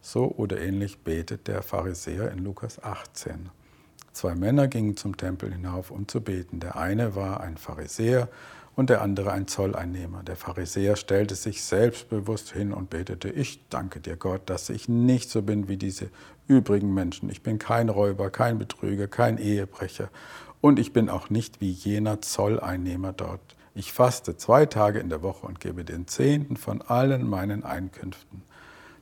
So 0.00 0.32
oder 0.34 0.58
ähnlich 0.62 1.00
betet 1.00 1.46
der 1.46 1.60
Pharisäer 1.60 2.32
in 2.32 2.38
Lukas 2.38 2.82
18. 2.82 3.50
Zwei 4.14 4.34
Männer 4.34 4.66
gingen 4.66 4.96
zum 4.96 5.18
Tempel 5.18 5.52
hinauf, 5.52 5.90
um 5.90 6.08
zu 6.08 6.22
beten. 6.22 6.58
Der 6.58 6.76
eine 6.76 7.14
war 7.14 7.42
ein 7.42 7.58
Pharisäer 7.58 8.30
und 8.78 8.90
der 8.90 9.02
andere 9.02 9.32
ein 9.32 9.48
Zolleinnehmer. 9.48 10.22
Der 10.22 10.36
Pharisäer 10.36 10.94
stellte 10.94 11.34
sich 11.34 11.64
selbstbewusst 11.64 12.52
hin 12.52 12.72
und 12.72 12.90
betete, 12.90 13.28
ich 13.28 13.68
danke 13.70 13.98
dir 13.98 14.14
Gott, 14.14 14.42
dass 14.46 14.70
ich 14.70 14.88
nicht 14.88 15.30
so 15.30 15.42
bin 15.42 15.66
wie 15.66 15.76
diese 15.76 16.10
übrigen 16.46 16.94
Menschen. 16.94 17.28
Ich 17.28 17.42
bin 17.42 17.58
kein 17.58 17.88
Räuber, 17.88 18.30
kein 18.30 18.56
Betrüger, 18.56 19.08
kein 19.08 19.38
Ehebrecher 19.38 20.10
und 20.60 20.78
ich 20.78 20.92
bin 20.92 21.08
auch 21.08 21.28
nicht 21.28 21.60
wie 21.60 21.72
jener 21.72 22.22
Zolleinnehmer 22.22 23.12
dort. 23.12 23.40
Ich 23.74 23.92
faste 23.92 24.36
zwei 24.36 24.64
Tage 24.64 25.00
in 25.00 25.08
der 25.08 25.22
Woche 25.22 25.48
und 25.48 25.58
gebe 25.58 25.84
den 25.84 26.06
Zehnten 26.06 26.56
von 26.56 26.80
allen 26.80 27.28
meinen 27.28 27.64
Einkünften. 27.64 28.44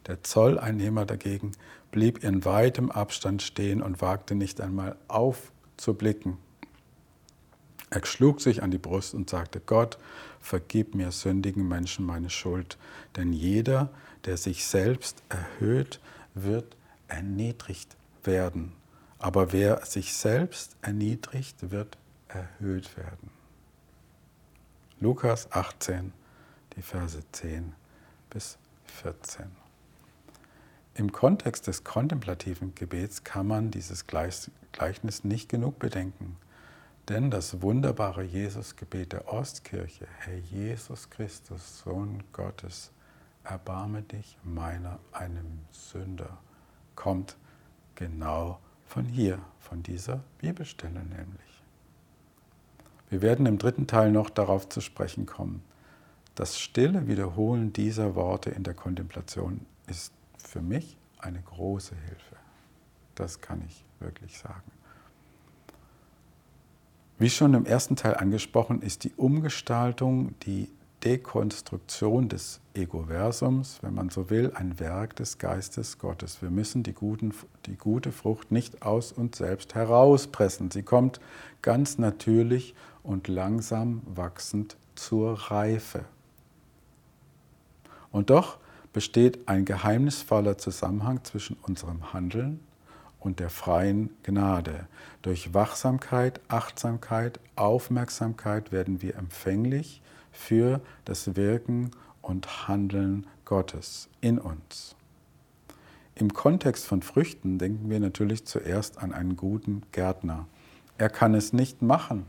Der 0.07 0.23
Zolleinnehmer 0.23 1.05
dagegen 1.05 1.53
blieb 1.91 2.25
in 2.25 2.47
weitem 2.47 2.91
Abstand 2.91 3.43
stehen 3.43 3.83
und 3.83 4.01
wagte 4.01 4.37
nicht 4.37 4.59
einmal 4.63 4.97
aufzublicken. 5.07 6.39
Er 7.91 8.05
schlug 8.05 8.41
sich 8.41 8.63
an 8.63 8.71
die 8.71 8.79
Brust 8.79 9.15
und 9.15 9.31
sagte, 9.31 9.61
Gott, 9.61 9.99
vergib 10.41 10.95
mir 10.95 11.13
sündigen 11.13 11.69
Menschen 11.69 12.05
meine 12.05 12.31
Schuld, 12.31 12.79
denn 13.17 13.33
jeder, 13.33 13.91
der 14.25 14.37
sich 14.37 14.67
selbst 14.67 15.23
erhöht, 15.29 16.01
wird 16.35 16.77
erniedrigt 17.09 17.97
werden. 18.25 18.73
Aber 19.19 19.53
wer 19.53 19.85
sich 19.87 20.15
selbst 20.15 20.77
erniedrigt, 20.83 21.71
wird 21.71 21.97
erhöht 22.29 22.97
werden. 22.97 23.31
Lukas 25.01 25.51
18, 25.53 26.13
die 26.75 26.83
Verse 26.83 27.21
10 27.33 27.73
bis 28.31 28.59
14. 28.87 29.47
Im 30.95 31.13
Kontext 31.13 31.67
des 31.67 31.85
kontemplativen 31.85 32.75
Gebets 32.75 33.23
kann 33.23 33.47
man 33.47 33.71
dieses 33.71 34.07
Gleichnis 34.07 35.25
nicht 35.25 35.49
genug 35.49 35.79
bedenken. 35.79 36.37
Denn 37.09 37.31
das 37.31 37.63
wunderbare 37.63 38.25
Jesusgebet 38.25 39.13
der 39.13 39.33
Ostkirche, 39.33 40.09
Herr 40.19 40.39
Jesus 40.39 41.09
Christus, 41.09 41.79
Sohn 41.79 42.25
Gottes, 42.33 42.91
erbarme 43.45 44.03
dich 44.03 44.37
meiner, 44.43 44.99
einem 45.13 45.61
Sünder, 45.71 46.39
kommt 46.97 47.37
genau 47.95 48.59
von 48.87 49.05
hier, 49.05 49.39
von 49.61 49.85
dieser 49.85 50.25
Bibelstelle 50.39 51.05
nämlich. 51.05 51.63
Wir 53.09 53.23
werden 53.23 53.47
im 53.47 53.59
dritten 53.59 53.87
Teil 53.87 54.11
noch 54.11 54.29
darauf 54.29 54.69
zu 54.69 54.81
sprechen 54.81 55.27
kommen. 55.27 55.63
Das 56.35 56.59
stille 56.59 57.07
Wiederholen 57.07 57.73
dieser 57.73 58.17
Worte 58.17 58.51
in 58.51 58.65
der 58.65 58.75
Kontemplation 58.75 59.65
ist 59.87 60.13
für 60.39 60.61
mich 60.61 60.97
eine 61.19 61.41
große 61.41 61.95
Hilfe. 61.95 62.37
Das 63.15 63.41
kann 63.41 63.63
ich 63.65 63.85
wirklich 64.01 64.39
sagen. 64.39 64.76
Wie 67.19 67.31
schon 67.31 67.55
im 67.55 67.65
ersten 67.65 67.97
Teil 67.97 68.15
angesprochen, 68.17 68.83
ist 68.83 69.05
die 69.05 69.13
Umgestaltung, 69.17 70.35
die 70.41 70.69
Dekonstruktion 71.03 72.29
des 72.29 72.61
Egoversums, 72.75 73.79
wenn 73.81 73.95
man 73.95 74.11
so 74.11 74.29
will, 74.29 74.53
ein 74.55 74.79
Werk 74.81 75.17
des 75.17 75.39
Geistes 75.39 75.99
Gottes. 75.99 76.43
Wir 76.43 76.51
müssen 76.51 76.83
die, 76.83 76.93
guten, 76.93 77.33
die 77.65 77.77
gute 77.77 78.13
Frucht 78.13 78.53
nicht 78.53 78.83
aus 78.83 79.13
uns 79.13 79.39
selbst 79.39 79.75
herauspressen. 79.75 80.71
Sie 80.71 80.83
kommt 80.83 81.21
ganz 81.63 81.97
natürlich 81.97 82.75
und 83.03 83.29
langsam 83.29 84.03
wachsend 84.05 84.77
zur 84.95 85.35
Reife. 85.51 86.05
Und 88.11 88.29
doch 88.29 88.59
besteht 88.93 89.49
ein 89.49 89.65
geheimnisvoller 89.65 90.59
Zusammenhang 90.59 91.25
zwischen 91.25 91.57
unserem 91.63 92.13
Handeln 92.13 92.61
und 93.21 93.41
der 93.41 93.51
freien 93.51 94.11
Gnade. 94.23 94.87
Durch 95.23 95.55
Wachsamkeit, 95.55 96.41
Achtsamkeit, 96.49 97.41
Aufmerksamkeit 97.57 98.73
werden 98.73 99.03
wir 99.03 99.17
empfänglich 99.17 100.03
für 100.33 100.81
das 101.05 101.37
Wirken 101.37 101.91
und 102.23 102.69
Handeln 102.69 103.27
Gottes 103.45 104.09
in 104.21 104.39
uns. 104.39 104.95
Im 106.15 106.33
Kontext 106.33 106.87
von 106.87 107.03
Früchten 107.03 107.59
denken 107.59 107.91
wir 107.91 108.01
natürlich 108.01 108.47
zuerst 108.47 108.99
an 108.99 109.13
einen 109.13 109.37
guten 109.37 109.83
Gärtner. 109.93 110.47
Er 110.99 111.11
kann 111.11 111.35
es 111.35 111.53
nicht 111.53 111.83
machen, 111.83 112.27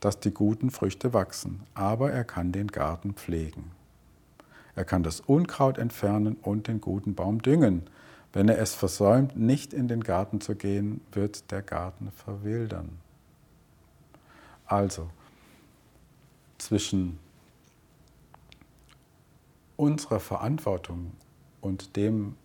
dass 0.00 0.20
die 0.20 0.30
guten 0.32 0.70
Früchte 0.70 1.12
wachsen, 1.12 1.62
aber 1.74 2.10
er 2.10 2.24
kann 2.24 2.52
den 2.52 2.68
Garten 2.68 3.14
pflegen. 3.14 3.70
Er 4.74 4.84
kann 4.84 5.02
das 5.02 5.20
Unkraut 5.20 5.78
entfernen 5.78 6.36
und 6.42 6.68
den 6.68 6.80
guten 6.80 7.14
Baum 7.14 7.42
düngen. 7.42 7.82
Wenn 8.36 8.50
er 8.50 8.58
es 8.58 8.74
versäumt, 8.74 9.34
nicht 9.34 9.72
in 9.72 9.88
den 9.88 10.04
Garten 10.04 10.42
zu 10.42 10.56
gehen, 10.56 11.00
wird 11.10 11.50
der 11.50 11.62
Garten 11.62 12.12
verwildern. 12.12 12.98
Also, 14.66 15.08
zwischen 16.58 17.18
unserer 19.78 20.20
Verantwortung 20.20 21.12
und 21.62 21.96
dem, 21.96 22.36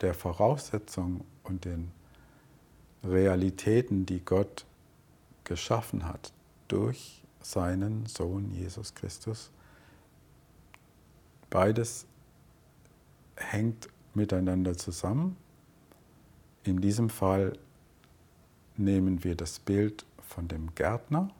der 0.00 0.12
Voraussetzung 0.12 1.24
und 1.44 1.64
den 1.64 1.92
Realitäten, 3.04 4.06
die 4.06 4.24
Gott 4.24 4.66
geschaffen 5.44 6.04
hat 6.04 6.32
durch 6.66 7.22
seinen 7.40 8.06
Sohn 8.06 8.50
Jesus 8.50 8.92
Christus. 8.92 9.52
Beides 11.48 12.06
hängt 13.36 13.88
miteinander 14.18 14.76
zusammen. 14.76 15.36
In 16.64 16.80
diesem 16.80 17.08
Fall 17.08 17.54
nehmen 18.76 19.24
wir 19.24 19.34
das 19.34 19.58
Bild 19.58 20.04
von 20.20 20.48
dem 20.48 20.74
Gärtner. 20.74 21.30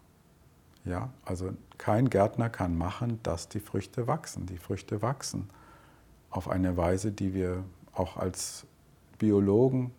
Ja, 0.84 1.10
also 1.24 1.52
kein 1.76 2.08
Gärtner 2.08 2.48
kann 2.48 2.78
machen, 2.78 3.20
dass 3.22 3.48
die 3.48 3.60
Früchte 3.60 4.06
wachsen. 4.06 4.46
Die 4.46 4.56
Früchte 4.56 5.02
wachsen 5.02 5.50
auf 6.30 6.48
eine 6.48 6.76
Weise, 6.76 7.12
die 7.12 7.34
wir 7.34 7.64
auch 7.92 8.16
als 8.16 8.66
Biologen 9.18 9.92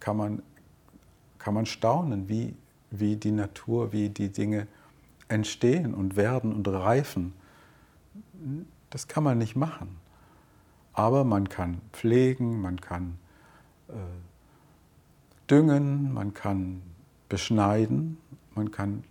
kann 0.00 0.16
man, 0.16 0.42
kann 1.38 1.54
man 1.54 1.66
staunen, 1.66 2.28
wie, 2.28 2.54
wie 2.90 3.16
die 3.16 3.30
Natur, 3.30 3.92
wie 3.92 4.08
die 4.08 4.30
Dinge 4.30 4.66
entstehen 5.28 5.94
und 5.94 6.16
werden 6.16 6.52
und 6.52 6.66
reifen. 6.66 7.32
Das 8.90 9.06
kann 9.06 9.22
man 9.22 9.38
nicht 9.38 9.54
machen. 9.54 10.01
Aber 10.92 11.24
man 11.24 11.48
kann 11.48 11.80
pflegen, 11.92 12.60
man 12.60 12.80
kann 12.80 13.18
äh, 13.88 13.92
düngen, 15.48 16.12
man 16.12 16.34
kann 16.34 16.82
beschneiden, 17.28 18.18
man 18.54 18.70
kann 18.70 19.04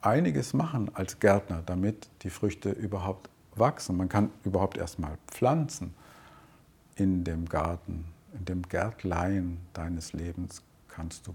einiges 0.00 0.54
machen 0.54 0.90
als 0.94 1.20
Gärtner, 1.20 1.62
damit 1.64 2.08
die 2.22 2.30
Früchte 2.30 2.70
überhaupt 2.70 3.30
wachsen. 3.54 3.96
Man 3.96 4.08
kann 4.08 4.30
überhaupt 4.44 4.76
erstmal 4.76 5.16
pflanzen 5.28 5.94
in 6.96 7.24
dem 7.24 7.48
Garten, 7.48 8.04
in 8.32 8.44
dem 8.44 8.62
Gärtlein 8.62 9.58
deines 9.72 10.12
Lebens 10.12 10.62
kannst 10.88 11.26
du 11.26 11.34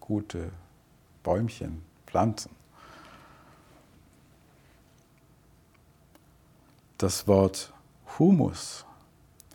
gute 0.00 0.50
Bäumchen 1.22 1.82
pflanzen. 2.06 2.50
Das 6.98 7.26
Wort 7.26 7.72
Humus 8.20 8.84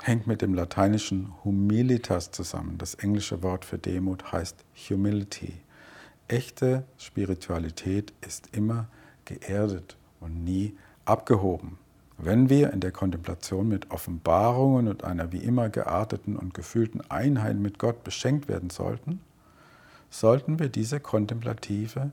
hängt 0.01 0.25
mit 0.25 0.41
dem 0.41 0.55
lateinischen 0.55 1.31
humilitas 1.43 2.31
zusammen. 2.31 2.79
Das 2.79 2.95
englische 2.95 3.43
Wort 3.43 3.63
für 3.63 3.77
Demut 3.77 4.31
heißt 4.31 4.55
humility. 4.89 5.53
Echte 6.27 6.83
Spiritualität 6.97 8.11
ist 8.21 8.55
immer 8.57 8.87
geerdet 9.23 9.97
und 10.19 10.43
nie 10.43 10.75
abgehoben. 11.05 11.77
Wenn 12.17 12.49
wir 12.49 12.73
in 12.73 12.79
der 12.79 12.91
Kontemplation 12.91 13.67
mit 13.67 13.91
Offenbarungen 13.91 14.87
und 14.87 15.03
einer 15.03 15.31
wie 15.31 15.43
immer 15.43 15.69
gearteten 15.69 16.35
und 16.35 16.55
gefühlten 16.55 17.01
Einheit 17.11 17.57
mit 17.57 17.77
Gott 17.77 18.03
beschenkt 18.03 18.47
werden 18.47 18.71
sollten, 18.71 19.21
sollten 20.09 20.57
wir 20.57 20.69
diese 20.69 20.99
kontemplative 20.99 22.09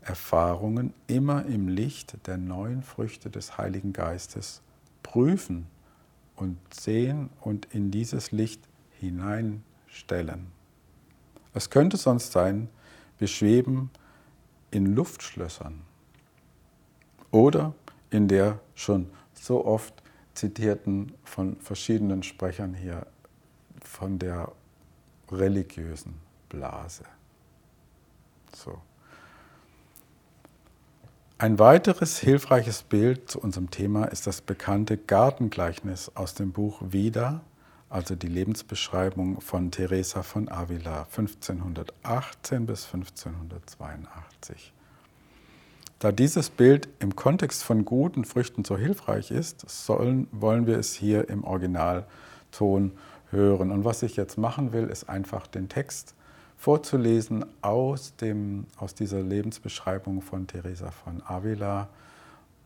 Erfahrungen 0.00 0.94
immer 1.06 1.46
im 1.46 1.68
Licht 1.68 2.26
der 2.26 2.38
neuen 2.38 2.82
Früchte 2.82 3.30
des 3.30 3.56
Heiligen 3.56 3.92
Geistes 3.92 4.62
prüfen 5.04 5.68
und 6.42 6.58
sehen 6.74 7.30
und 7.40 7.66
in 7.72 7.92
dieses 7.92 8.32
Licht 8.32 8.68
hineinstellen. 8.98 10.48
Es 11.54 11.70
könnte 11.70 11.96
sonst 11.96 12.32
sein, 12.32 12.68
wir 13.18 13.28
schweben 13.28 13.90
in 14.72 14.96
Luftschlössern 14.96 15.82
oder 17.30 17.74
in 18.10 18.26
der 18.26 18.58
schon 18.74 19.08
so 19.34 19.64
oft 19.64 20.02
zitierten 20.34 21.12
von 21.22 21.60
verschiedenen 21.60 22.24
Sprechern 22.24 22.74
hier 22.74 23.06
von 23.80 24.18
der 24.18 24.50
religiösen 25.30 26.14
Blase. 26.48 27.04
So. 28.52 28.82
Ein 31.42 31.58
weiteres 31.58 32.18
hilfreiches 32.20 32.84
Bild 32.84 33.28
zu 33.28 33.40
unserem 33.40 33.68
Thema 33.68 34.04
ist 34.04 34.28
das 34.28 34.40
bekannte 34.42 34.96
Gartengleichnis 34.96 36.12
aus 36.14 36.34
dem 36.34 36.52
Buch 36.52 36.80
Vida, 36.84 37.40
also 37.90 38.14
die 38.14 38.28
Lebensbeschreibung 38.28 39.40
von 39.40 39.72
Teresa 39.72 40.22
von 40.22 40.48
Avila 40.48 41.00
1518 41.00 42.64
bis 42.64 42.84
1582. 42.84 44.72
Da 45.98 46.12
dieses 46.12 46.48
Bild 46.48 46.88
im 47.00 47.16
Kontext 47.16 47.64
von 47.64 47.84
guten 47.84 48.24
Früchten 48.24 48.64
so 48.64 48.78
hilfreich 48.78 49.32
ist, 49.32 49.68
sollen, 49.68 50.28
wollen 50.30 50.68
wir 50.68 50.78
es 50.78 50.94
hier 50.94 51.28
im 51.28 51.42
Originalton 51.42 52.92
hören. 53.32 53.72
Und 53.72 53.84
was 53.84 54.04
ich 54.04 54.14
jetzt 54.14 54.38
machen 54.38 54.72
will, 54.72 54.84
ist 54.84 55.08
einfach 55.08 55.48
den 55.48 55.68
Text 55.68 56.14
vorzulesen 56.62 57.44
aus, 57.60 58.14
dem, 58.14 58.68
aus 58.76 58.94
dieser 58.94 59.20
Lebensbeschreibung 59.20 60.22
von 60.22 60.46
Teresa 60.46 60.92
von 60.92 61.20
Avila. 61.26 61.88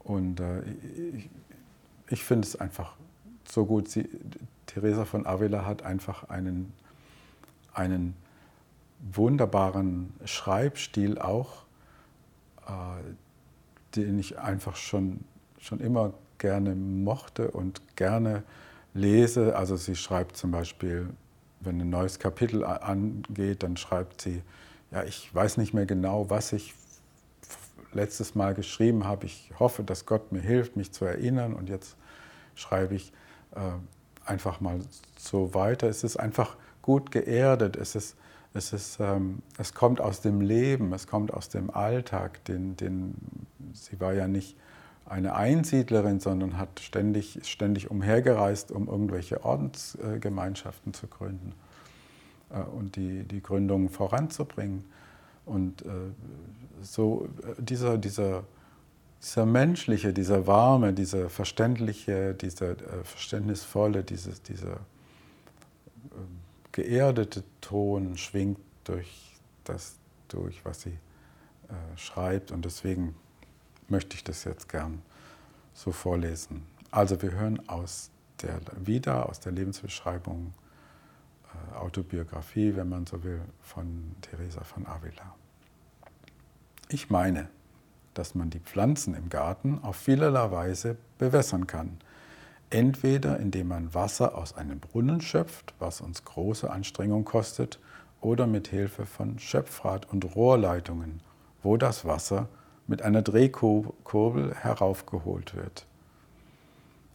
Und 0.00 0.38
äh, 0.38 0.60
ich, 1.16 1.30
ich 2.10 2.22
finde 2.22 2.46
es 2.46 2.56
einfach 2.56 2.94
so 3.48 3.64
gut. 3.64 3.88
Sie, 3.88 4.06
Teresa 4.66 5.06
von 5.06 5.24
Avila 5.24 5.64
hat 5.64 5.82
einfach 5.82 6.28
einen, 6.28 6.74
einen 7.72 8.14
wunderbaren 9.14 10.12
Schreibstil 10.26 11.18
auch, 11.18 11.62
äh, 12.66 13.02
den 13.94 14.18
ich 14.18 14.38
einfach 14.38 14.76
schon, 14.76 15.20
schon 15.58 15.80
immer 15.80 16.12
gerne 16.36 16.74
mochte 16.74 17.50
und 17.50 17.80
gerne 17.96 18.42
lese. 18.92 19.56
Also 19.56 19.76
sie 19.76 19.96
schreibt 19.96 20.36
zum 20.36 20.50
Beispiel, 20.50 21.08
wenn 21.60 21.80
ein 21.80 21.90
neues 21.90 22.18
Kapitel 22.18 22.64
angeht, 22.64 23.62
dann 23.62 23.76
schreibt 23.76 24.20
sie, 24.20 24.42
ja, 24.90 25.02
ich 25.04 25.34
weiß 25.34 25.56
nicht 25.56 25.74
mehr 25.74 25.86
genau, 25.86 26.30
was 26.30 26.52
ich 26.52 26.74
letztes 27.92 28.34
Mal 28.34 28.54
geschrieben 28.54 29.04
habe. 29.04 29.26
Ich 29.26 29.52
hoffe, 29.58 29.82
dass 29.82 30.06
Gott 30.06 30.32
mir 30.32 30.40
hilft, 30.40 30.76
mich 30.76 30.92
zu 30.92 31.04
erinnern. 31.04 31.54
Und 31.54 31.68
jetzt 31.68 31.96
schreibe 32.54 32.94
ich 32.94 33.12
äh, 33.54 33.60
einfach 34.24 34.60
mal 34.60 34.80
so 35.16 35.54
weiter. 35.54 35.88
Es 35.88 36.04
ist 36.04 36.16
einfach 36.16 36.56
gut 36.82 37.10
geerdet. 37.10 37.76
Es 37.76 37.94
ist 37.94 38.16
es, 38.56 38.72
ist, 38.72 38.98
ähm, 39.00 39.42
es 39.58 39.74
kommt 39.74 40.00
aus 40.00 40.22
dem 40.22 40.40
Leben, 40.40 40.92
es 40.94 41.06
kommt 41.06 41.32
aus 41.32 41.48
dem 41.50 41.70
Alltag. 41.70 42.42
Den, 42.46 42.76
den, 42.76 43.14
sie 43.74 44.00
war 44.00 44.14
ja 44.14 44.26
nicht 44.26 44.56
eine 45.08 45.34
Einsiedlerin, 45.34 46.20
sondern 46.20 46.58
hat 46.58 46.80
ständig, 46.80 47.40
ständig 47.44 47.90
umhergereist, 47.90 48.72
um 48.72 48.88
irgendwelche 48.88 49.44
Ordensgemeinschaften 49.44 50.94
zu 50.94 51.06
gründen 51.06 51.54
äh, 52.50 52.58
und 52.60 52.96
die, 52.96 53.22
die 53.22 53.42
Gründung 53.42 53.88
voranzubringen. 53.88 54.84
Und 55.44 55.82
äh, 55.82 55.90
so 56.82 57.28
äh, 57.42 57.62
dieser, 57.62 57.98
dieser, 57.98 58.44
dieser 59.22 59.46
menschliche, 59.46 60.12
dieser 60.12 60.46
warme, 60.46 60.92
dieser 60.92 61.30
verständliche, 61.30 62.34
dieser 62.34 62.74
verständnisvolle, 63.04 64.02
dieses, 64.02 64.42
dieser 64.42 64.80
ähm, 66.12 66.40
geerdete 66.72 67.44
Ton 67.60 68.16
schwingt 68.16 68.58
durch 68.84 69.38
das 69.64 69.96
durch, 70.28 70.64
was 70.64 70.82
sie 70.82 70.98
schreibt. 71.96 72.52
Und 72.52 72.64
deswegen 72.64 73.16
möchte 73.88 74.16
ich 74.16 74.24
das 74.24 74.44
jetzt 74.44 74.68
gern 74.68 75.02
so 75.74 75.92
vorlesen. 75.92 76.66
Also 76.90 77.20
wir 77.22 77.32
hören 77.32 77.68
aus 77.68 78.10
der 78.42 78.60
wieder 78.76 79.28
aus 79.28 79.40
der 79.40 79.52
Lebensbeschreibung, 79.52 80.52
äh, 81.72 81.76
Autobiografie, 81.76 82.76
wenn 82.76 82.88
man 82.88 83.06
so 83.06 83.22
will, 83.24 83.40
von 83.60 84.14
Teresa 84.20 84.62
von 84.64 84.86
Avila. 84.86 85.34
Ich 86.88 87.10
meine, 87.10 87.48
dass 88.14 88.34
man 88.34 88.50
die 88.50 88.60
Pflanzen 88.60 89.14
im 89.14 89.28
Garten 89.28 89.78
auf 89.82 89.96
vielerlei 89.96 90.50
Weise 90.50 90.96
bewässern 91.18 91.66
kann. 91.66 91.98
Entweder 92.70 93.38
indem 93.38 93.68
man 93.68 93.94
Wasser 93.94 94.36
aus 94.36 94.56
einem 94.56 94.80
Brunnen 94.80 95.20
schöpft, 95.20 95.74
was 95.78 96.00
uns 96.00 96.24
große 96.24 96.70
Anstrengung 96.70 97.24
kostet, 97.24 97.78
oder 98.20 98.46
mit 98.46 98.68
Hilfe 98.68 99.06
von 99.06 99.38
Schöpfrad 99.38 100.10
und 100.10 100.34
Rohrleitungen, 100.34 101.20
wo 101.62 101.76
das 101.76 102.04
Wasser 102.04 102.48
mit 102.86 103.02
einer 103.02 103.22
Drehkurbel 103.22 104.54
heraufgeholt 104.54 105.54
wird. 105.56 105.86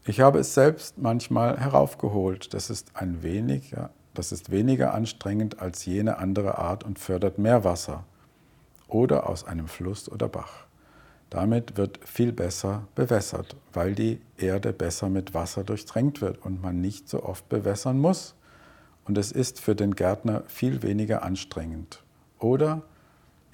Ich 0.03 0.19
habe 0.19 0.39
es 0.39 0.53
selbst 0.53 0.97
manchmal 0.97 1.59
heraufgeholt. 1.59 2.53
Das 2.53 2.69
ist 2.69 2.91
ein 2.95 3.21
weniger, 3.21 3.91
das 4.13 4.31
ist 4.31 4.49
weniger 4.49 4.93
anstrengend 4.93 5.59
als 5.59 5.85
jene 5.85 6.17
andere 6.17 6.57
Art 6.57 6.83
und 6.83 6.99
fördert 6.99 7.37
mehr 7.37 7.63
Wasser 7.63 8.03
oder 8.87 9.29
aus 9.29 9.45
einem 9.45 9.67
Fluss 9.67 10.09
oder 10.09 10.27
Bach. 10.27 10.65
Damit 11.29 11.77
wird 11.77 11.99
viel 12.03 12.33
besser 12.33 12.87
bewässert, 12.93 13.55
weil 13.71 13.95
die 13.95 14.19
Erde 14.37 14.73
besser 14.73 15.07
mit 15.07 15.33
Wasser 15.33 15.63
durchtränkt 15.63 16.19
wird 16.19 16.43
und 16.43 16.61
man 16.61 16.81
nicht 16.81 17.07
so 17.07 17.23
oft 17.23 17.47
bewässern 17.47 17.99
muss. 17.99 18.35
Und 19.05 19.17
es 19.17 19.31
ist 19.31 19.61
für 19.61 19.75
den 19.75 19.95
Gärtner 19.95 20.43
viel 20.47 20.83
weniger 20.83 21.23
anstrengend. 21.23 22.03
Oder 22.37 22.81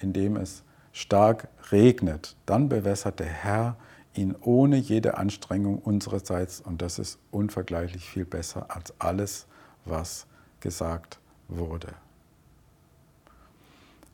indem 0.00 0.36
es 0.36 0.64
stark 0.98 1.46
regnet, 1.70 2.34
dann 2.44 2.68
bewässert 2.68 3.20
der 3.20 3.28
Herr 3.28 3.76
ihn 4.14 4.34
ohne 4.40 4.76
jede 4.76 5.16
Anstrengung 5.16 5.78
unsererseits 5.78 6.60
und 6.60 6.82
das 6.82 6.98
ist 6.98 7.20
unvergleichlich 7.30 8.04
viel 8.04 8.24
besser 8.24 8.66
als 8.74 8.92
alles, 8.98 9.46
was 9.84 10.26
gesagt 10.58 11.20
wurde. 11.46 11.94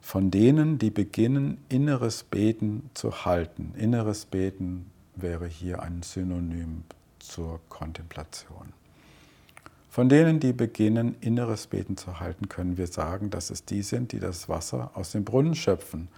Von 0.02 0.30
denen, 0.30 0.78
die 0.78 0.90
beginnen, 0.90 1.64
inneres 1.70 2.22
Beten 2.22 2.90
zu 2.92 3.24
halten. 3.24 3.72
Inneres 3.78 4.26
Beten 4.26 4.90
wäre 5.16 5.46
hier 5.46 5.82
ein 5.82 6.02
Synonym 6.02 6.84
zur 7.18 7.60
Kontemplation. 7.70 8.74
Von 9.88 10.10
denen, 10.10 10.38
die 10.38 10.52
beginnen, 10.52 11.16
inneres 11.20 11.66
Beten 11.66 11.96
zu 11.96 12.20
halten, 12.20 12.50
können 12.50 12.76
wir 12.76 12.88
sagen, 12.88 13.30
dass 13.30 13.48
es 13.48 13.64
die 13.64 13.80
sind, 13.80 14.12
die 14.12 14.18
das 14.18 14.50
Wasser 14.50 14.90
aus 14.92 15.12
dem 15.12 15.24
Brunnen 15.24 15.54
schöpfen 15.54 16.08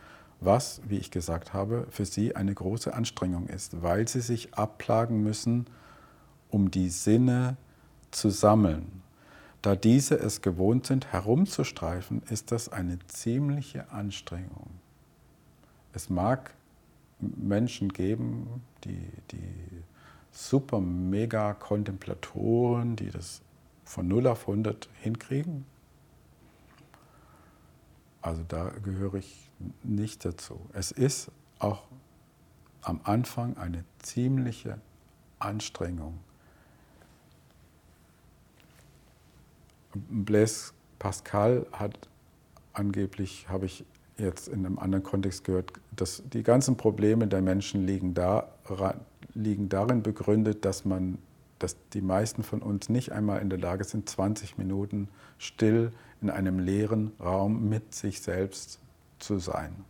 was, 0.41 0.81
wie 0.87 0.99
ich 0.99 1.11
gesagt 1.11 1.53
habe, 1.53 1.87
für 1.91 2.05
sie 2.05 2.37
eine 2.37 2.55
große 2.55 2.93
Anstrengung 2.93 3.49
ist, 3.49 3.83
weil 3.83 4.07
sie 4.07 4.21
sich 4.21 4.55
abplagen 4.55 5.23
müssen, 5.23 5.67
um 6.51 6.71
die 6.71 6.91
Sinne 6.91 7.57
zu 8.11 8.31
sammeln. 8.31 9.03
Da 9.63 9.75
diese 9.75 10.19
es 10.19 10.43
gewohnt 10.43 10.87
sind, 10.87 11.13
herumzustreifen, 11.13 12.23
ist 12.31 12.53
das 12.53 12.69
eine 12.69 12.99
ziemliche 13.09 13.91
Anstrengung. 13.91 14.71
Es 15.93 16.11
mag 16.11 16.53
Menschen 17.19 17.89
geben, 17.93 18.63
die, 18.85 19.09
die 19.33 19.83
super 20.31 20.81
mega 20.81 21.55
Kontemplatoren, 21.55 22.97
die 22.97 23.11
das 23.11 23.41
von 23.85 24.07
0 24.07 24.27
auf 24.27 24.43
100 24.43 24.89
hinkriegen. 25.01 25.65
Also 28.21 28.45
da 28.47 28.71
gehöre 28.85 29.15
ich 29.15 29.46
nicht 29.83 30.25
dazu. 30.25 30.61
Es 30.73 30.91
ist 30.91 31.31
auch 31.59 31.83
am 32.83 33.01
Anfang 33.05 33.57
eine 33.57 33.85
ziemliche 33.99 34.79
Anstrengung. 35.39 36.19
Blaise 39.95 40.73
Pascal 40.99 41.67
hat 41.73 42.09
angeblich, 42.73 43.49
habe 43.49 43.67
ich 43.67 43.85
jetzt 44.19 44.49
in 44.49 44.65
einem 44.65 44.79
anderen 44.79 45.03
Kontext 45.03 45.45
gehört, 45.45 45.73
dass 45.95 46.23
die 46.33 46.43
ganzen 46.43 46.77
Probleme 46.77 47.27
der 47.27 47.43
Menschen 47.43 47.87
liegen, 47.87 48.15
da, 48.15 48.49
liegen 49.35 49.69
darin 49.69 50.03
begründet, 50.03 50.65
dass 50.65 50.85
man 50.85 51.19
dass 51.59 51.77
die 51.95 52.03
meisten 52.03 52.43
von 52.43 52.61
uns 52.61 52.89
nicht 52.89 53.13
einmal 53.13 53.41
in 53.41 53.49
der 53.49 53.59
Lage 53.59 53.85
sind, 53.85 54.09
20 54.09 54.59
Minuten 54.59 55.09
still 55.39 55.91
in 56.21 56.31
einem 56.31 56.59
leeren 56.59 57.13
Raum 57.21 57.69
mit 57.69 57.95
sich 57.95 58.21
selbst 58.21 58.79
zu 59.19 59.39
sein. 59.39 59.85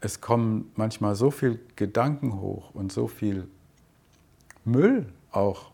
Es 0.00 0.20
kommen 0.20 0.70
manchmal 0.76 1.14
so 1.16 1.30
viele 1.30 1.58
Gedanken 1.74 2.40
hoch 2.40 2.74
und 2.74 2.92
so 2.92 3.08
viel 3.08 3.48
Müll 4.64 5.12
auch, 5.30 5.72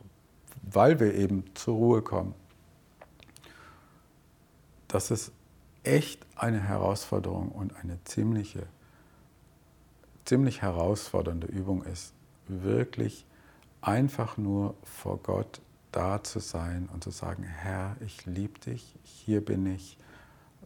weil 0.62 1.00
wir 1.00 1.14
eben 1.14 1.44
zur 1.54 1.74
Ruhe 1.74 2.02
kommen, 2.02 2.34
dass 4.88 5.10
es 5.10 5.32
echt 5.82 6.24
eine 6.36 6.60
Herausforderung 6.60 7.50
und 7.50 7.74
eine 7.76 8.02
ziemliche, 8.04 8.66
ziemlich 10.24 10.62
herausfordernde 10.62 11.46
Übung 11.46 11.82
ist, 11.84 12.12
wirklich 12.46 13.26
einfach 13.80 14.36
nur 14.36 14.74
vor 14.82 15.18
Gott 15.18 15.60
da 15.90 16.22
zu 16.22 16.38
sein 16.38 16.88
und 16.92 17.04
zu 17.04 17.10
sagen, 17.10 17.42
Herr, 17.42 17.96
ich 18.00 18.24
liebe 18.24 18.58
dich, 18.60 18.94
hier 19.02 19.44
bin 19.44 19.66
ich, 19.66 19.98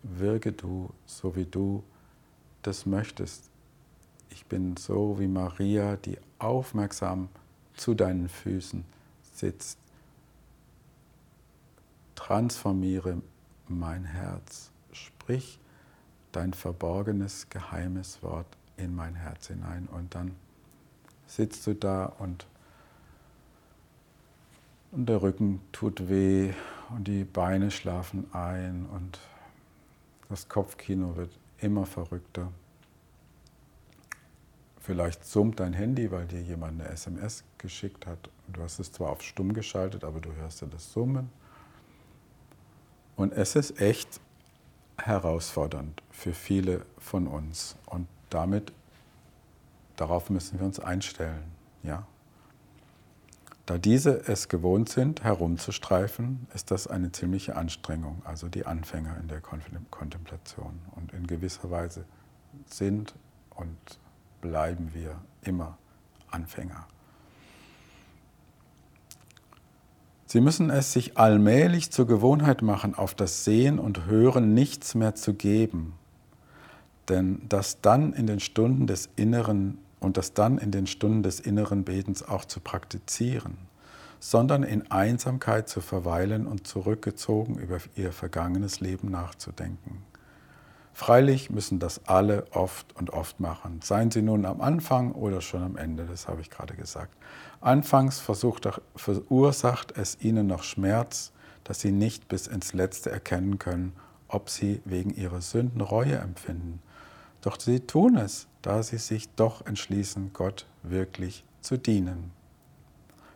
wirke 0.02 0.52
du, 0.52 0.90
so 1.06 1.36
wie 1.36 1.44
du 1.44 1.82
das 2.62 2.86
möchtest. 2.86 3.50
Ich 4.30 4.46
bin 4.46 4.76
so 4.76 5.18
wie 5.18 5.28
Maria, 5.28 5.96
die 5.96 6.18
aufmerksam 6.38 7.28
zu 7.74 7.94
deinen 7.94 8.28
Füßen 8.28 8.84
sitzt. 9.34 9.78
Transformiere 12.14 13.22
mein 13.68 14.04
Herz, 14.04 14.70
sprich 14.92 15.58
dein 16.32 16.52
verborgenes, 16.54 17.48
geheimes 17.50 18.22
Wort 18.22 18.46
in 18.76 18.94
mein 18.94 19.14
Herz 19.14 19.48
hinein 19.48 19.88
und 19.90 20.14
dann 20.14 20.34
sitzt 21.26 21.66
du 21.66 21.74
da 21.74 22.06
und, 22.06 22.46
und 24.92 25.08
der 25.08 25.22
Rücken 25.22 25.60
tut 25.72 26.08
weh 26.08 26.52
und 26.90 27.08
die 27.08 27.24
Beine 27.24 27.70
schlafen 27.70 28.32
ein 28.32 28.86
und 28.86 29.18
das 30.28 30.48
Kopfkino 30.48 31.16
wird 31.16 31.38
immer 31.58 31.86
verrückter. 31.86 32.52
Vielleicht 34.80 35.24
summt 35.24 35.58
dein 35.58 35.72
Handy, 35.72 36.10
weil 36.10 36.26
dir 36.26 36.40
jemand 36.40 36.80
eine 36.80 36.90
SMS 36.90 37.42
geschickt 37.58 38.06
hat. 38.06 38.30
Du 38.48 38.62
hast 38.62 38.78
es 38.78 38.92
zwar 38.92 39.10
auf 39.10 39.22
stumm 39.22 39.52
geschaltet, 39.52 40.04
aber 40.04 40.20
du 40.20 40.32
hörst 40.34 40.60
ja 40.60 40.68
das 40.68 40.92
Summen. 40.92 41.30
Und 43.16 43.32
es 43.32 43.56
ist 43.56 43.80
echt 43.80 44.20
herausfordernd 44.98 46.02
für 46.10 46.32
viele 46.32 46.84
von 46.98 47.26
uns. 47.26 47.76
Und 47.86 48.06
damit, 48.30 48.72
darauf 49.96 50.30
müssen 50.30 50.58
wir 50.58 50.66
uns 50.66 50.78
einstellen. 50.78 51.44
Ja? 51.82 52.06
Da 53.66 53.78
diese 53.78 54.28
es 54.28 54.48
gewohnt 54.48 54.88
sind, 54.88 55.24
herumzustreifen, 55.24 56.46
ist 56.54 56.70
das 56.70 56.86
eine 56.86 57.10
ziemliche 57.10 57.56
Anstrengung, 57.56 58.22
also 58.24 58.48
die 58.48 58.64
Anfänger 58.64 59.16
in 59.20 59.26
der 59.26 59.40
Kontemplation. 59.40 60.78
Und 60.94 61.12
in 61.12 61.26
gewisser 61.26 61.68
Weise 61.68 62.04
sind 62.66 63.14
und 63.50 63.76
bleiben 64.40 64.94
wir 64.94 65.20
immer 65.42 65.76
Anfänger. 66.30 66.86
Sie 70.26 70.40
müssen 70.40 70.70
es 70.70 70.92
sich 70.92 71.18
allmählich 71.18 71.90
zur 71.90 72.06
Gewohnheit 72.06 72.62
machen, 72.62 72.94
auf 72.94 73.14
das 73.14 73.44
Sehen 73.44 73.80
und 73.80 74.06
Hören 74.06 74.54
nichts 74.54 74.94
mehr 74.94 75.16
zu 75.16 75.34
geben, 75.34 75.94
denn 77.08 77.42
das 77.48 77.80
dann 77.80 78.12
in 78.12 78.26
den 78.28 78.40
Stunden 78.40 78.86
des 78.86 79.08
inneren 79.16 79.78
und 80.00 80.16
das 80.16 80.34
dann 80.34 80.58
in 80.58 80.70
den 80.70 80.86
Stunden 80.86 81.22
des 81.22 81.40
inneren 81.40 81.84
Betens 81.84 82.22
auch 82.22 82.44
zu 82.44 82.60
praktizieren, 82.60 83.56
sondern 84.20 84.62
in 84.62 84.90
Einsamkeit 84.90 85.68
zu 85.68 85.80
verweilen 85.80 86.46
und 86.46 86.66
zurückgezogen 86.66 87.58
über 87.58 87.78
ihr 87.94 88.12
vergangenes 88.12 88.80
Leben 88.80 89.10
nachzudenken. 89.10 90.02
Freilich 90.92 91.50
müssen 91.50 91.78
das 91.78 92.06
alle 92.06 92.46
oft 92.52 92.96
und 92.96 93.10
oft 93.10 93.38
machen, 93.38 93.80
seien 93.82 94.10
sie 94.10 94.22
nun 94.22 94.46
am 94.46 94.62
Anfang 94.62 95.12
oder 95.12 95.42
schon 95.42 95.62
am 95.62 95.76
Ende, 95.76 96.06
das 96.06 96.26
habe 96.26 96.40
ich 96.40 96.48
gerade 96.48 96.74
gesagt. 96.74 97.14
Anfangs 97.60 98.18
versucht, 98.18 98.66
verursacht 98.94 99.92
es 99.98 100.16
ihnen 100.22 100.46
noch 100.46 100.62
Schmerz, 100.62 101.32
dass 101.64 101.80
sie 101.80 101.92
nicht 101.92 102.28
bis 102.28 102.46
ins 102.46 102.72
Letzte 102.72 103.10
erkennen 103.10 103.58
können, 103.58 103.92
ob 104.28 104.48
sie 104.48 104.80
wegen 104.86 105.10
ihrer 105.10 105.42
Sünden 105.42 105.82
Reue 105.82 106.16
empfinden. 106.16 106.80
Doch 107.46 107.60
sie 107.60 107.78
tun 107.78 108.16
es, 108.16 108.48
da 108.60 108.82
sie 108.82 108.98
sich 108.98 109.28
doch 109.36 109.64
entschließen, 109.64 110.32
Gott 110.32 110.66
wirklich 110.82 111.44
zu 111.60 111.76
dienen. 111.76 112.32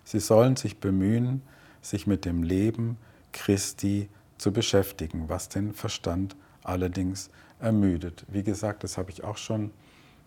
Sie 0.03 0.19
sollen 0.19 0.57
sich 0.57 0.81
bemühen, 0.81 1.43
sich 1.81 2.09
mit 2.09 2.25
dem 2.25 2.43
Leben 2.43 2.97
Christi 3.31 4.09
zu 4.37 4.53
beschäftigen, 4.53 5.29
was 5.29 5.49
den 5.49 5.75
Verstand 5.75 6.35
allerdings 6.65 7.31
ermüdet. 7.61 8.27
Wie 8.27 8.43
gesagt, 8.43 8.83
das 8.83 8.99
habe 8.99 9.13
ich 9.13 9.23
auch 9.23 9.37
schon 9.37 9.71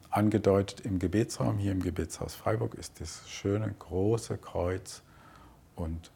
angedeutet 0.10 0.80
im 0.86 0.98
Gebetsraum. 0.98 1.58
Hier 1.58 1.74
im 1.74 1.84
Gebetshaus 1.84 2.36
Freiburg 2.36 2.76
ist 2.76 3.02
das 3.02 3.30
schöne 3.30 3.70
große 3.80 4.38
Kreuz. 4.38 5.04
Und 5.76 6.10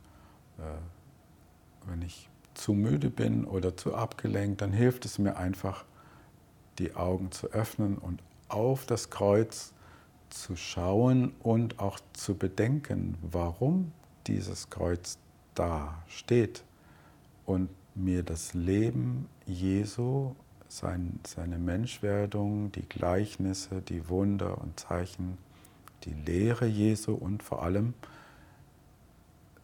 äh, 0.58 1.90
wenn 1.90 2.02
ich 2.02 2.30
zu 2.54 2.72
müde 2.72 3.10
bin 3.10 3.44
oder 3.44 3.76
zu 3.76 3.94
abgelenkt, 3.94 4.62
dann 4.62 4.72
hilft 4.72 5.04
es 5.04 5.20
mir 5.20 5.36
einfach, 5.36 5.84
die 6.80 6.96
Augen 6.96 7.32
zu 7.32 7.48
öffnen 7.48 7.98
und 7.98 8.22
auf 8.48 8.86
das 8.86 9.10
Kreuz 9.10 9.74
zu 10.30 10.56
schauen 10.56 11.34
und 11.40 11.80
auch 11.80 12.00
zu 12.14 12.36
bedenken, 12.36 13.18
warum 13.22 13.92
dieses 14.28 14.70
Kreuz 14.70 15.18
da 15.56 16.04
steht 16.08 16.64
und 17.46 17.70
mir 17.96 18.24
das 18.24 18.54
Leben 18.54 19.28
Jesu, 19.46 20.36
sein, 20.68 21.20
seine 21.26 21.58
Menschwerdung, 21.58 22.72
die 22.72 22.88
Gleichnisse, 22.88 23.82
die 23.82 24.10
Wunder 24.10 24.60
und 24.62 24.80
Zeichen, 24.80 25.38
die 26.04 26.14
Lehre 26.14 26.66
Jesu 26.66 27.14
und 27.14 27.42
vor 27.42 27.64
allem 27.64 27.94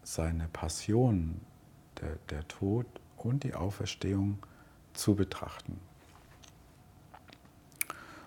seine 0.04 0.48
Passion, 0.52 1.42
der, 2.02 2.18
der 2.30 2.48
Tod 2.48 2.86
und 3.18 3.44
die 3.44 3.54
Auferstehung 3.54 4.40
zu 4.94 5.16
betrachten. 5.16 5.80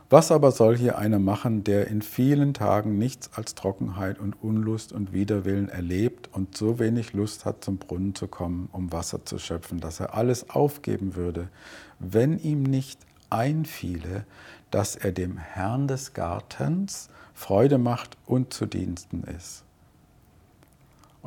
Was 0.09 0.31
aber 0.31 0.53
soll 0.53 0.77
hier 0.77 0.99
einer 0.99 1.19
machen, 1.19 1.65
der 1.65 1.89
in 1.89 2.01
vielen 2.01 2.55
Tagen 2.55 2.97
nichts 2.97 3.31
als 3.35 3.57
Trockenheit 3.57 4.21
und 4.21 4.41
Unlust 4.41 4.93
und 4.93 5.13
Widerwillen 5.13 5.69
erlebt 5.69 6.29
und 6.33 6.57
so 6.57 6.79
wenig 6.79 7.13
Lust 7.13 7.45
hat, 7.45 7.65
zum 7.65 7.79
Brunnen 7.79 8.15
zu 8.15 8.29
kommen, 8.29 8.69
um 8.71 8.93
Wasser 8.93 9.25
zu 9.25 9.41
schöpfen, 9.41 9.81
dass 9.81 9.99
er 9.99 10.15
alles 10.15 10.49
aufgeben 10.49 11.17
würde, 11.17 11.49
wenn 11.99 12.39
ihm 12.39 12.63
nicht 12.63 13.01
einfiele, 13.31 14.25
dass 14.71 14.95
er 14.95 15.11
dem 15.11 15.39
Herrn 15.39 15.89
des 15.89 16.13
Gartens 16.13 17.09
Freude 17.35 17.79
macht 17.79 18.17
und 18.27 18.55
zu 18.55 18.67
Diensten 18.67 19.25
ist? 19.25 19.66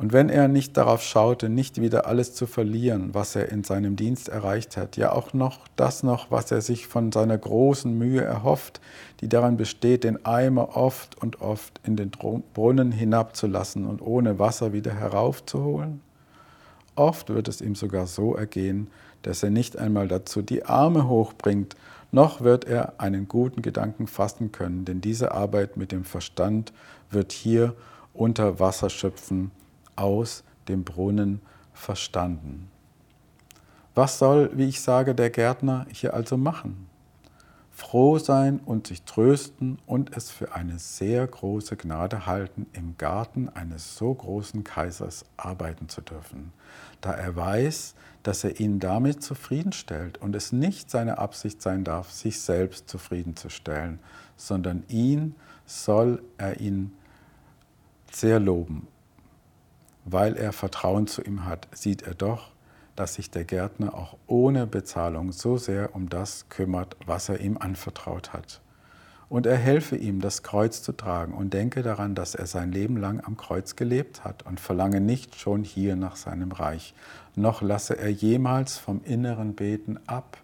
Und 0.00 0.14
wenn 0.14 0.30
er 0.30 0.48
nicht 0.48 0.78
darauf 0.78 1.02
schaute, 1.02 1.50
nicht 1.50 1.78
wieder 1.78 2.06
alles 2.06 2.32
zu 2.32 2.46
verlieren, 2.46 3.12
was 3.12 3.36
er 3.36 3.50
in 3.50 3.64
seinem 3.64 3.96
Dienst 3.96 4.30
erreicht 4.30 4.78
hat, 4.78 4.96
ja 4.96 5.12
auch 5.12 5.34
noch 5.34 5.68
das 5.76 6.02
noch, 6.02 6.30
was 6.30 6.50
er 6.50 6.62
sich 6.62 6.86
von 6.86 7.12
seiner 7.12 7.36
großen 7.36 7.98
Mühe 7.98 8.22
erhofft, 8.22 8.80
die 9.20 9.28
daran 9.28 9.58
besteht, 9.58 10.04
den 10.04 10.24
Eimer 10.24 10.74
oft 10.74 11.20
und 11.20 11.42
oft 11.42 11.82
in 11.84 11.96
den 11.96 12.10
Brunnen 12.10 12.92
hinabzulassen 12.92 13.84
und 13.84 14.00
ohne 14.00 14.38
Wasser 14.38 14.72
wieder 14.72 14.94
heraufzuholen? 14.94 16.00
Oft 16.94 17.28
wird 17.28 17.48
es 17.48 17.60
ihm 17.60 17.74
sogar 17.74 18.06
so 18.06 18.34
ergehen, 18.34 18.88
dass 19.20 19.42
er 19.42 19.50
nicht 19.50 19.76
einmal 19.76 20.08
dazu 20.08 20.40
die 20.40 20.64
Arme 20.64 21.10
hochbringt, 21.10 21.76
noch 22.10 22.40
wird 22.40 22.64
er 22.64 22.94
einen 22.96 23.28
guten 23.28 23.60
Gedanken 23.60 24.06
fassen 24.06 24.50
können, 24.50 24.86
denn 24.86 25.02
diese 25.02 25.32
Arbeit 25.32 25.76
mit 25.76 25.92
dem 25.92 26.04
Verstand 26.04 26.72
wird 27.10 27.32
hier 27.32 27.74
unter 28.14 28.60
Wasser 28.60 28.88
schöpfen 28.88 29.50
aus 30.00 30.42
dem 30.68 30.82
Brunnen 30.82 31.40
verstanden. 31.72 32.70
Was 33.94 34.18
soll, 34.18 34.50
wie 34.54 34.68
ich 34.68 34.80
sage, 34.80 35.14
der 35.14 35.30
Gärtner 35.30 35.86
hier 35.92 36.14
also 36.14 36.36
machen? 36.36 36.88
Froh 37.70 38.18
sein 38.18 38.60
und 38.60 38.86
sich 38.86 39.02
trösten 39.02 39.78
und 39.86 40.16
es 40.16 40.30
für 40.30 40.54
eine 40.54 40.78
sehr 40.78 41.26
große 41.26 41.76
Gnade 41.76 42.26
halten, 42.26 42.66
im 42.72 42.96
Garten 42.98 43.48
eines 43.48 43.96
so 43.96 44.12
großen 44.12 44.64
Kaisers 44.64 45.24
arbeiten 45.36 45.88
zu 45.88 46.02
dürfen, 46.02 46.52
da 47.00 47.12
er 47.12 47.36
weiß, 47.36 47.94
dass 48.22 48.44
er 48.44 48.60
ihn 48.60 48.80
damit 48.80 49.22
zufriedenstellt 49.22 50.18
und 50.18 50.36
es 50.36 50.52
nicht 50.52 50.90
seine 50.90 51.18
Absicht 51.18 51.62
sein 51.62 51.84
darf, 51.84 52.10
sich 52.10 52.40
selbst 52.40 52.88
zufriedenzustellen, 52.88 53.98
sondern 54.36 54.84
ihn 54.88 55.34
soll 55.64 56.22
er 56.36 56.60
ihn 56.60 56.92
sehr 58.12 58.40
loben 58.40 58.88
weil 60.04 60.36
er 60.36 60.52
Vertrauen 60.52 61.06
zu 61.06 61.22
ihm 61.22 61.44
hat, 61.44 61.68
sieht 61.72 62.02
er 62.02 62.14
doch, 62.14 62.50
dass 62.96 63.14
sich 63.14 63.30
der 63.30 63.44
Gärtner 63.44 63.94
auch 63.94 64.16
ohne 64.26 64.66
Bezahlung 64.66 65.32
so 65.32 65.56
sehr 65.56 65.94
um 65.94 66.08
das 66.08 66.48
kümmert, 66.48 66.96
was 67.06 67.28
er 67.28 67.40
ihm 67.40 67.56
anvertraut 67.58 68.32
hat. 68.32 68.60
Und 69.30 69.46
er 69.46 69.56
helfe 69.56 69.96
ihm, 69.96 70.20
das 70.20 70.42
Kreuz 70.42 70.82
zu 70.82 70.92
tragen 70.92 71.32
und 71.32 71.54
denke 71.54 71.82
daran, 71.82 72.16
dass 72.16 72.34
er 72.34 72.46
sein 72.46 72.72
Leben 72.72 72.96
lang 72.96 73.22
am 73.24 73.36
Kreuz 73.36 73.76
gelebt 73.76 74.24
hat 74.24 74.44
und 74.44 74.58
verlange 74.58 75.00
nicht 75.00 75.36
schon 75.36 75.62
hier 75.62 75.94
nach 75.94 76.16
seinem 76.16 76.50
Reich, 76.50 76.94
noch 77.36 77.62
lasse 77.62 77.96
er 77.96 78.10
jemals 78.10 78.76
vom 78.76 79.02
inneren 79.04 79.54
Beten 79.54 80.00
ab. 80.06 80.36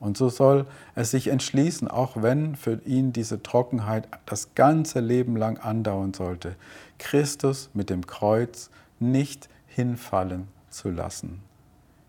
Und 0.00 0.18
so 0.18 0.28
soll 0.28 0.66
er 0.94 1.04
sich 1.04 1.28
entschließen, 1.28 1.88
auch 1.88 2.20
wenn 2.20 2.56
für 2.56 2.80
ihn 2.84 3.12
diese 3.12 3.42
Trockenheit 3.42 4.08
das 4.26 4.54
ganze 4.54 5.00
Leben 5.00 5.36
lang 5.36 5.56
andauern 5.56 6.12
sollte, 6.12 6.56
Christus 7.04 7.68
mit 7.74 7.90
dem 7.90 8.06
Kreuz 8.06 8.70
nicht 8.98 9.50
hinfallen 9.66 10.48
zu 10.70 10.90
lassen. 10.90 11.42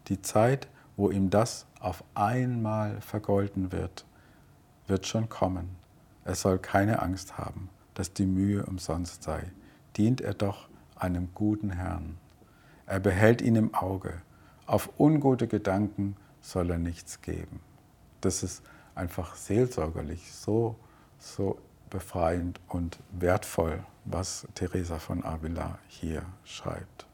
Die 0.08 0.22
Zeit, 0.22 0.70
wo 0.96 1.12
ihm 1.12 1.30
das 1.30 1.66
auf 1.82 2.06
einmal 2.14 3.02
vergolten 3.02 3.74
wird, 3.74 4.06
wird 4.88 5.06
schon 5.06 5.28
kommen. 5.28 5.76
Er 6.24 6.36
soll 6.36 6.60
keine 6.60 7.02
Angst 7.02 7.38
haben, 7.38 7.70
dass 7.94 8.14
die 8.14 8.26
Mühe 8.26 8.66
umsonst 8.66 9.24
sei. 9.24 9.52
Dient 9.98 10.22
er 10.22 10.34
doch 10.34 10.70
einem 10.96 11.28
guten 11.34 11.72
Herrn. 11.72 12.18
Er 12.86 13.02
behält 13.02 13.42
ihn 13.42 13.58
im 13.58 13.74
Auge. 13.74 14.22
Auf 14.66 14.98
ungute 14.98 15.50
Gedanken 15.50 16.16
soll 16.40 16.72
er 16.72 16.78
nichts 16.78 17.22
geben. 17.22 17.60
Das 18.22 18.44
ist 18.44 18.64
einfach 18.96 19.36
seelsorgerlich 19.36 20.32
so, 20.32 20.78
so 21.20 21.60
befreiend 21.96 22.60
und 22.68 23.00
wertvoll, 23.12 23.80
was 24.04 24.46
Teresa 24.54 25.00
von 25.00 25.24
Avila 25.24 25.80
hier 25.88 26.24
schreibt. 26.44 27.06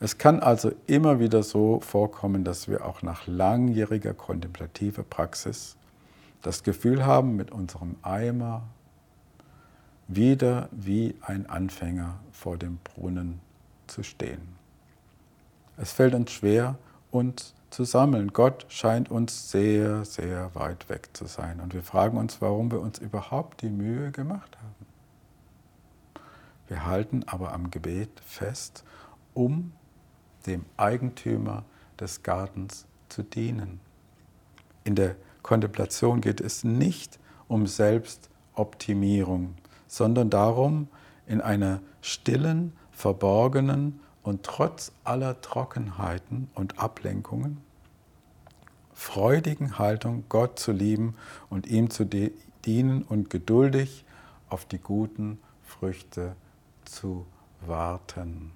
Es 0.00 0.18
kann 0.18 0.40
also 0.40 0.70
immer 0.86 1.18
wieder 1.18 1.42
so 1.42 1.80
vorkommen, 1.80 2.44
dass 2.44 2.68
wir 2.68 2.84
auch 2.84 3.00
nach 3.00 3.26
langjähriger 3.26 4.12
kontemplativer 4.12 5.02
Praxis 5.02 5.76
das 6.42 6.62
Gefühl 6.62 7.06
haben, 7.06 7.36
mit 7.36 7.52
unserem 7.52 7.96
Eimer 8.02 8.64
wieder 10.08 10.68
wie 10.70 11.14
ein 11.22 11.48
Anfänger 11.48 12.18
vor 12.32 12.58
dem 12.58 12.76
Brunnen 12.84 13.40
zu 13.86 14.02
stehen. 14.02 14.42
Es 15.78 15.92
fällt 15.92 16.12
uns 16.14 16.32
schwer, 16.32 16.76
uns 17.10 17.54
zu 17.74 17.84
sammeln. 17.84 18.32
Gott 18.32 18.66
scheint 18.68 19.10
uns 19.10 19.50
sehr, 19.50 20.04
sehr 20.04 20.54
weit 20.54 20.88
weg 20.88 21.10
zu 21.12 21.26
sein. 21.26 21.58
Und 21.60 21.74
wir 21.74 21.82
fragen 21.82 22.16
uns, 22.16 22.40
warum 22.40 22.70
wir 22.70 22.80
uns 22.80 22.98
überhaupt 22.98 23.62
die 23.62 23.68
Mühe 23.68 24.12
gemacht 24.12 24.56
haben. 24.62 24.86
Wir 26.68 26.86
halten 26.86 27.24
aber 27.26 27.52
am 27.52 27.70
Gebet 27.70 28.20
fest, 28.24 28.84
um 29.34 29.72
dem 30.46 30.64
Eigentümer 30.76 31.64
des 31.98 32.22
Gartens 32.22 32.86
zu 33.08 33.22
dienen. 33.22 33.80
In 34.84 34.94
der 34.94 35.16
Kontemplation 35.42 36.20
geht 36.20 36.40
es 36.40 36.62
nicht 36.62 37.18
um 37.48 37.66
Selbstoptimierung, 37.66 39.54
sondern 39.88 40.30
darum, 40.30 40.88
in 41.26 41.40
einer 41.40 41.80
stillen, 42.00 42.72
verborgenen 42.92 44.00
und 44.22 44.44
trotz 44.44 44.92
aller 45.02 45.40
Trockenheiten 45.40 46.50
und 46.54 46.78
Ablenkungen 46.78 47.63
freudigen 49.04 49.78
Haltung 49.78 50.24
Gott 50.30 50.58
zu 50.58 50.72
lieben 50.72 51.14
und 51.50 51.66
ihm 51.66 51.90
zu 51.90 52.06
dienen 52.06 53.02
und 53.02 53.28
geduldig 53.28 54.06
auf 54.48 54.64
die 54.64 54.78
guten 54.78 55.38
Früchte 55.62 56.34
zu 56.86 57.26
warten. 57.60 58.52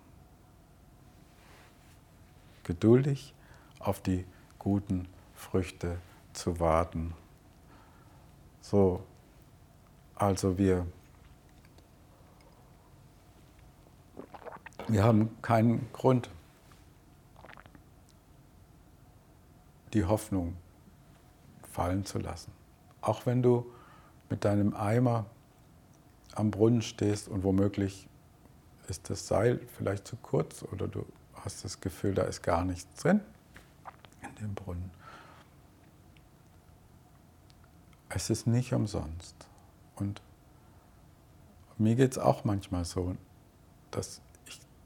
Geduldig 2.65 3.35
auf 3.79 4.01
die 4.01 4.25
guten 4.59 5.07
Früchte 5.35 5.99
zu 6.33 6.59
warten. 6.59 7.13
So, 8.63 9.05
also 10.15 10.57
wir 10.57 10.87
Wir 14.91 15.05
haben 15.05 15.37
keinen 15.43 15.87
Grund, 15.93 16.31
die 19.95 20.05
Hoffnung 20.05 20.57
fallen 21.71 22.05
zu 22.05 22.19
lassen. 22.19 22.53
Auch 23.01 23.27
wenn 23.27 23.43
du 23.43 23.71
mit 24.31 24.45
deinem 24.45 24.75
Eimer 24.75 25.27
am 26.35 26.51
Brunnen 26.51 26.83
stehst 26.83 27.29
und 27.29 27.45
womöglich 27.45 28.09
ist 28.89 29.11
das 29.11 29.27
Seil 29.27 29.61
vielleicht 29.77 30.07
zu 30.07 30.17
kurz 30.17 30.63
oder 30.63 30.89
du 30.89 31.05
hast 31.35 31.65
das 31.65 31.81
Gefühl, 31.81 32.15
da 32.15 32.23
ist 32.23 32.43
gar 32.43 32.65
nichts 32.65 33.03
drin 33.03 33.21
in 34.23 34.35
dem 34.37 34.55
Brunnen. 34.55 34.91
Es 38.09 38.31
ist 38.31 38.47
nicht 38.47 38.73
umsonst. 38.73 39.37
Und 39.97 40.23
mir 41.77 41.95
geht 41.95 42.13
es 42.13 42.19
auch 42.19 42.45
manchmal 42.45 42.85
so, 42.85 43.17
dass 43.91 44.21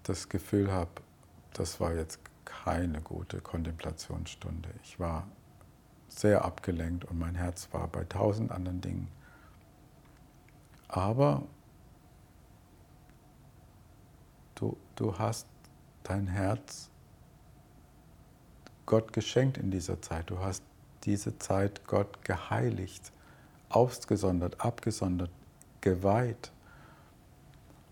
das 0.02 0.28
Gefühl 0.28 0.72
habe, 0.72 0.90
das 1.52 1.80
war 1.80 1.94
jetzt 1.94 2.18
keine 2.64 3.00
gute 3.00 3.40
Kontemplationsstunde. 3.40 4.68
Ich 4.84 5.00
war 5.00 5.26
sehr 6.08 6.44
abgelenkt 6.44 7.04
und 7.06 7.18
mein 7.18 7.34
Herz 7.34 7.68
war 7.72 7.88
bei 7.88 8.04
tausend 8.04 8.52
anderen 8.52 8.80
Dingen. 8.80 9.08
Aber 10.88 11.42
du, 14.54 14.76
du 14.94 15.18
hast 15.18 15.46
dein 16.04 16.28
Herz 16.28 16.88
Gott 18.86 19.12
geschenkt 19.12 19.58
in 19.58 19.70
dieser 19.70 20.00
Zeit. 20.00 20.30
Du 20.30 20.38
hast 20.38 20.62
diese 21.04 21.38
Zeit 21.38 21.84
Gott 21.86 22.24
geheiligt, 22.24 23.10
ausgesondert, 23.70 24.60
abgesondert, 24.60 25.30
geweiht. 25.80 26.52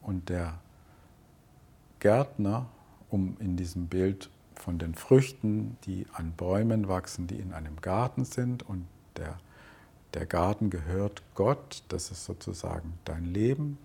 Und 0.03 0.29
der 0.29 0.59
Gärtner, 1.99 2.67
um 3.09 3.37
in 3.41 3.57
diesem 3.57 3.89
Bild 3.89 4.31
von 4.61 4.79
den 4.79 4.95
Früchten, 4.95 5.77
die 5.85 6.07
an 6.13 6.33
Bäumen 6.33 6.89
wachsen, 6.89 7.27
die 7.27 7.37
in 7.37 7.53
einem 7.53 7.81
Garten 7.81 8.25
sind. 8.25 8.63
Und 8.63 8.87
der, 9.17 9.39
der 10.15 10.27
Garten 10.27 10.71
gehört 10.71 11.23
Gott, 11.35 11.83
das 11.89 12.11
ist 12.11 12.25
sozusagen 12.25 12.99
dein 13.05 13.25
Leben. 13.25 13.79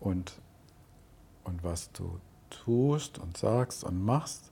Und, 0.00 0.40
und 1.44 1.62
was 1.62 1.92
du 1.92 2.20
tust 2.50 3.18
und 3.18 3.36
sagst 3.36 3.84
und 3.84 4.04
machst. 4.04 4.50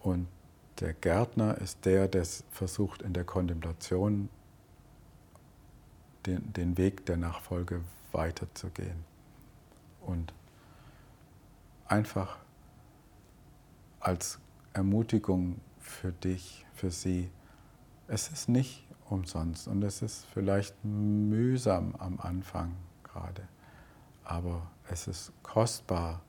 Und 0.00 0.28
der 0.80 0.94
Gärtner 0.94 1.58
ist 1.58 1.84
der, 1.84 2.06
der 2.06 2.24
versucht 2.50 3.02
in 3.02 3.12
der 3.12 3.24
Kontemplation 3.24 4.28
den, 6.24 6.52
den 6.52 6.78
Weg 6.78 7.04
der 7.06 7.16
Nachfolge 7.16 7.82
weiterzugehen. 8.12 9.04
Und 10.00 10.32
einfach 11.88 12.38
als 14.00 14.38
Ermutigung 14.72 15.60
für 15.78 16.12
dich, 16.12 16.64
für 16.74 16.90
sie, 16.90 17.30
es 18.06 18.28
ist 18.28 18.48
nicht 18.48 18.86
umsonst 19.10 19.68
und 19.68 19.82
es 19.82 20.02
ist 20.02 20.26
vielleicht 20.32 20.74
mühsam 20.84 21.94
am 21.98 22.20
Anfang 22.20 22.76
gerade, 23.02 23.48
aber 24.24 24.70
es 24.88 25.08
ist 25.08 25.32
kostbar 25.42 26.20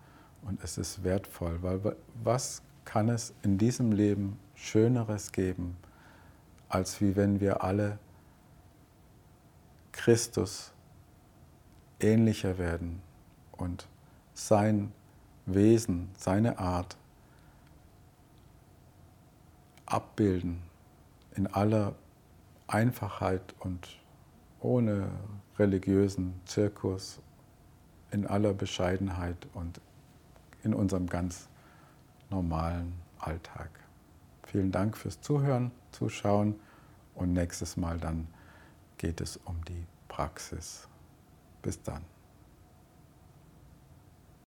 und 0.41 0.63
es 0.63 0.78
ist 0.78 1.04
wertvoll, 1.04 1.62
weil 1.62 1.95
was 2.24 2.62
kann 2.86 3.10
es 3.10 3.34
in 3.43 3.58
diesem 3.58 3.91
Leben 3.91 4.39
Schöneres 4.56 5.32
geben, 5.32 5.78
als 6.69 7.02
wie 7.02 7.15
wenn 7.15 7.39
wir 7.39 7.63
alle 7.63 8.00
Christus 9.91 10.72
ähnlicher 12.00 12.58
werden 12.58 13.02
und 13.52 13.88
sein 14.34 14.91
Wesen, 15.53 16.09
seine 16.17 16.59
Art 16.59 16.97
abbilden 19.85 20.62
in 21.35 21.47
aller 21.47 21.95
Einfachheit 22.67 23.55
und 23.59 23.99
ohne 24.59 25.09
religiösen 25.57 26.39
Zirkus, 26.45 27.19
in 28.12 28.25
aller 28.27 28.53
Bescheidenheit 28.53 29.47
und 29.53 29.79
in 30.63 30.73
unserem 30.73 31.07
ganz 31.07 31.47
normalen 32.29 32.93
Alltag. 33.19 33.69
Vielen 34.43 34.71
Dank 34.71 34.97
fürs 34.97 35.21
Zuhören, 35.21 35.71
Zuschauen 35.91 36.55
und 37.15 37.33
nächstes 37.33 37.77
Mal 37.77 37.99
dann 37.99 38.27
geht 38.97 39.21
es 39.21 39.38
um 39.38 39.63
die 39.65 39.85
Praxis. 40.07 40.88
Bis 41.62 41.81
dann. 41.81 42.03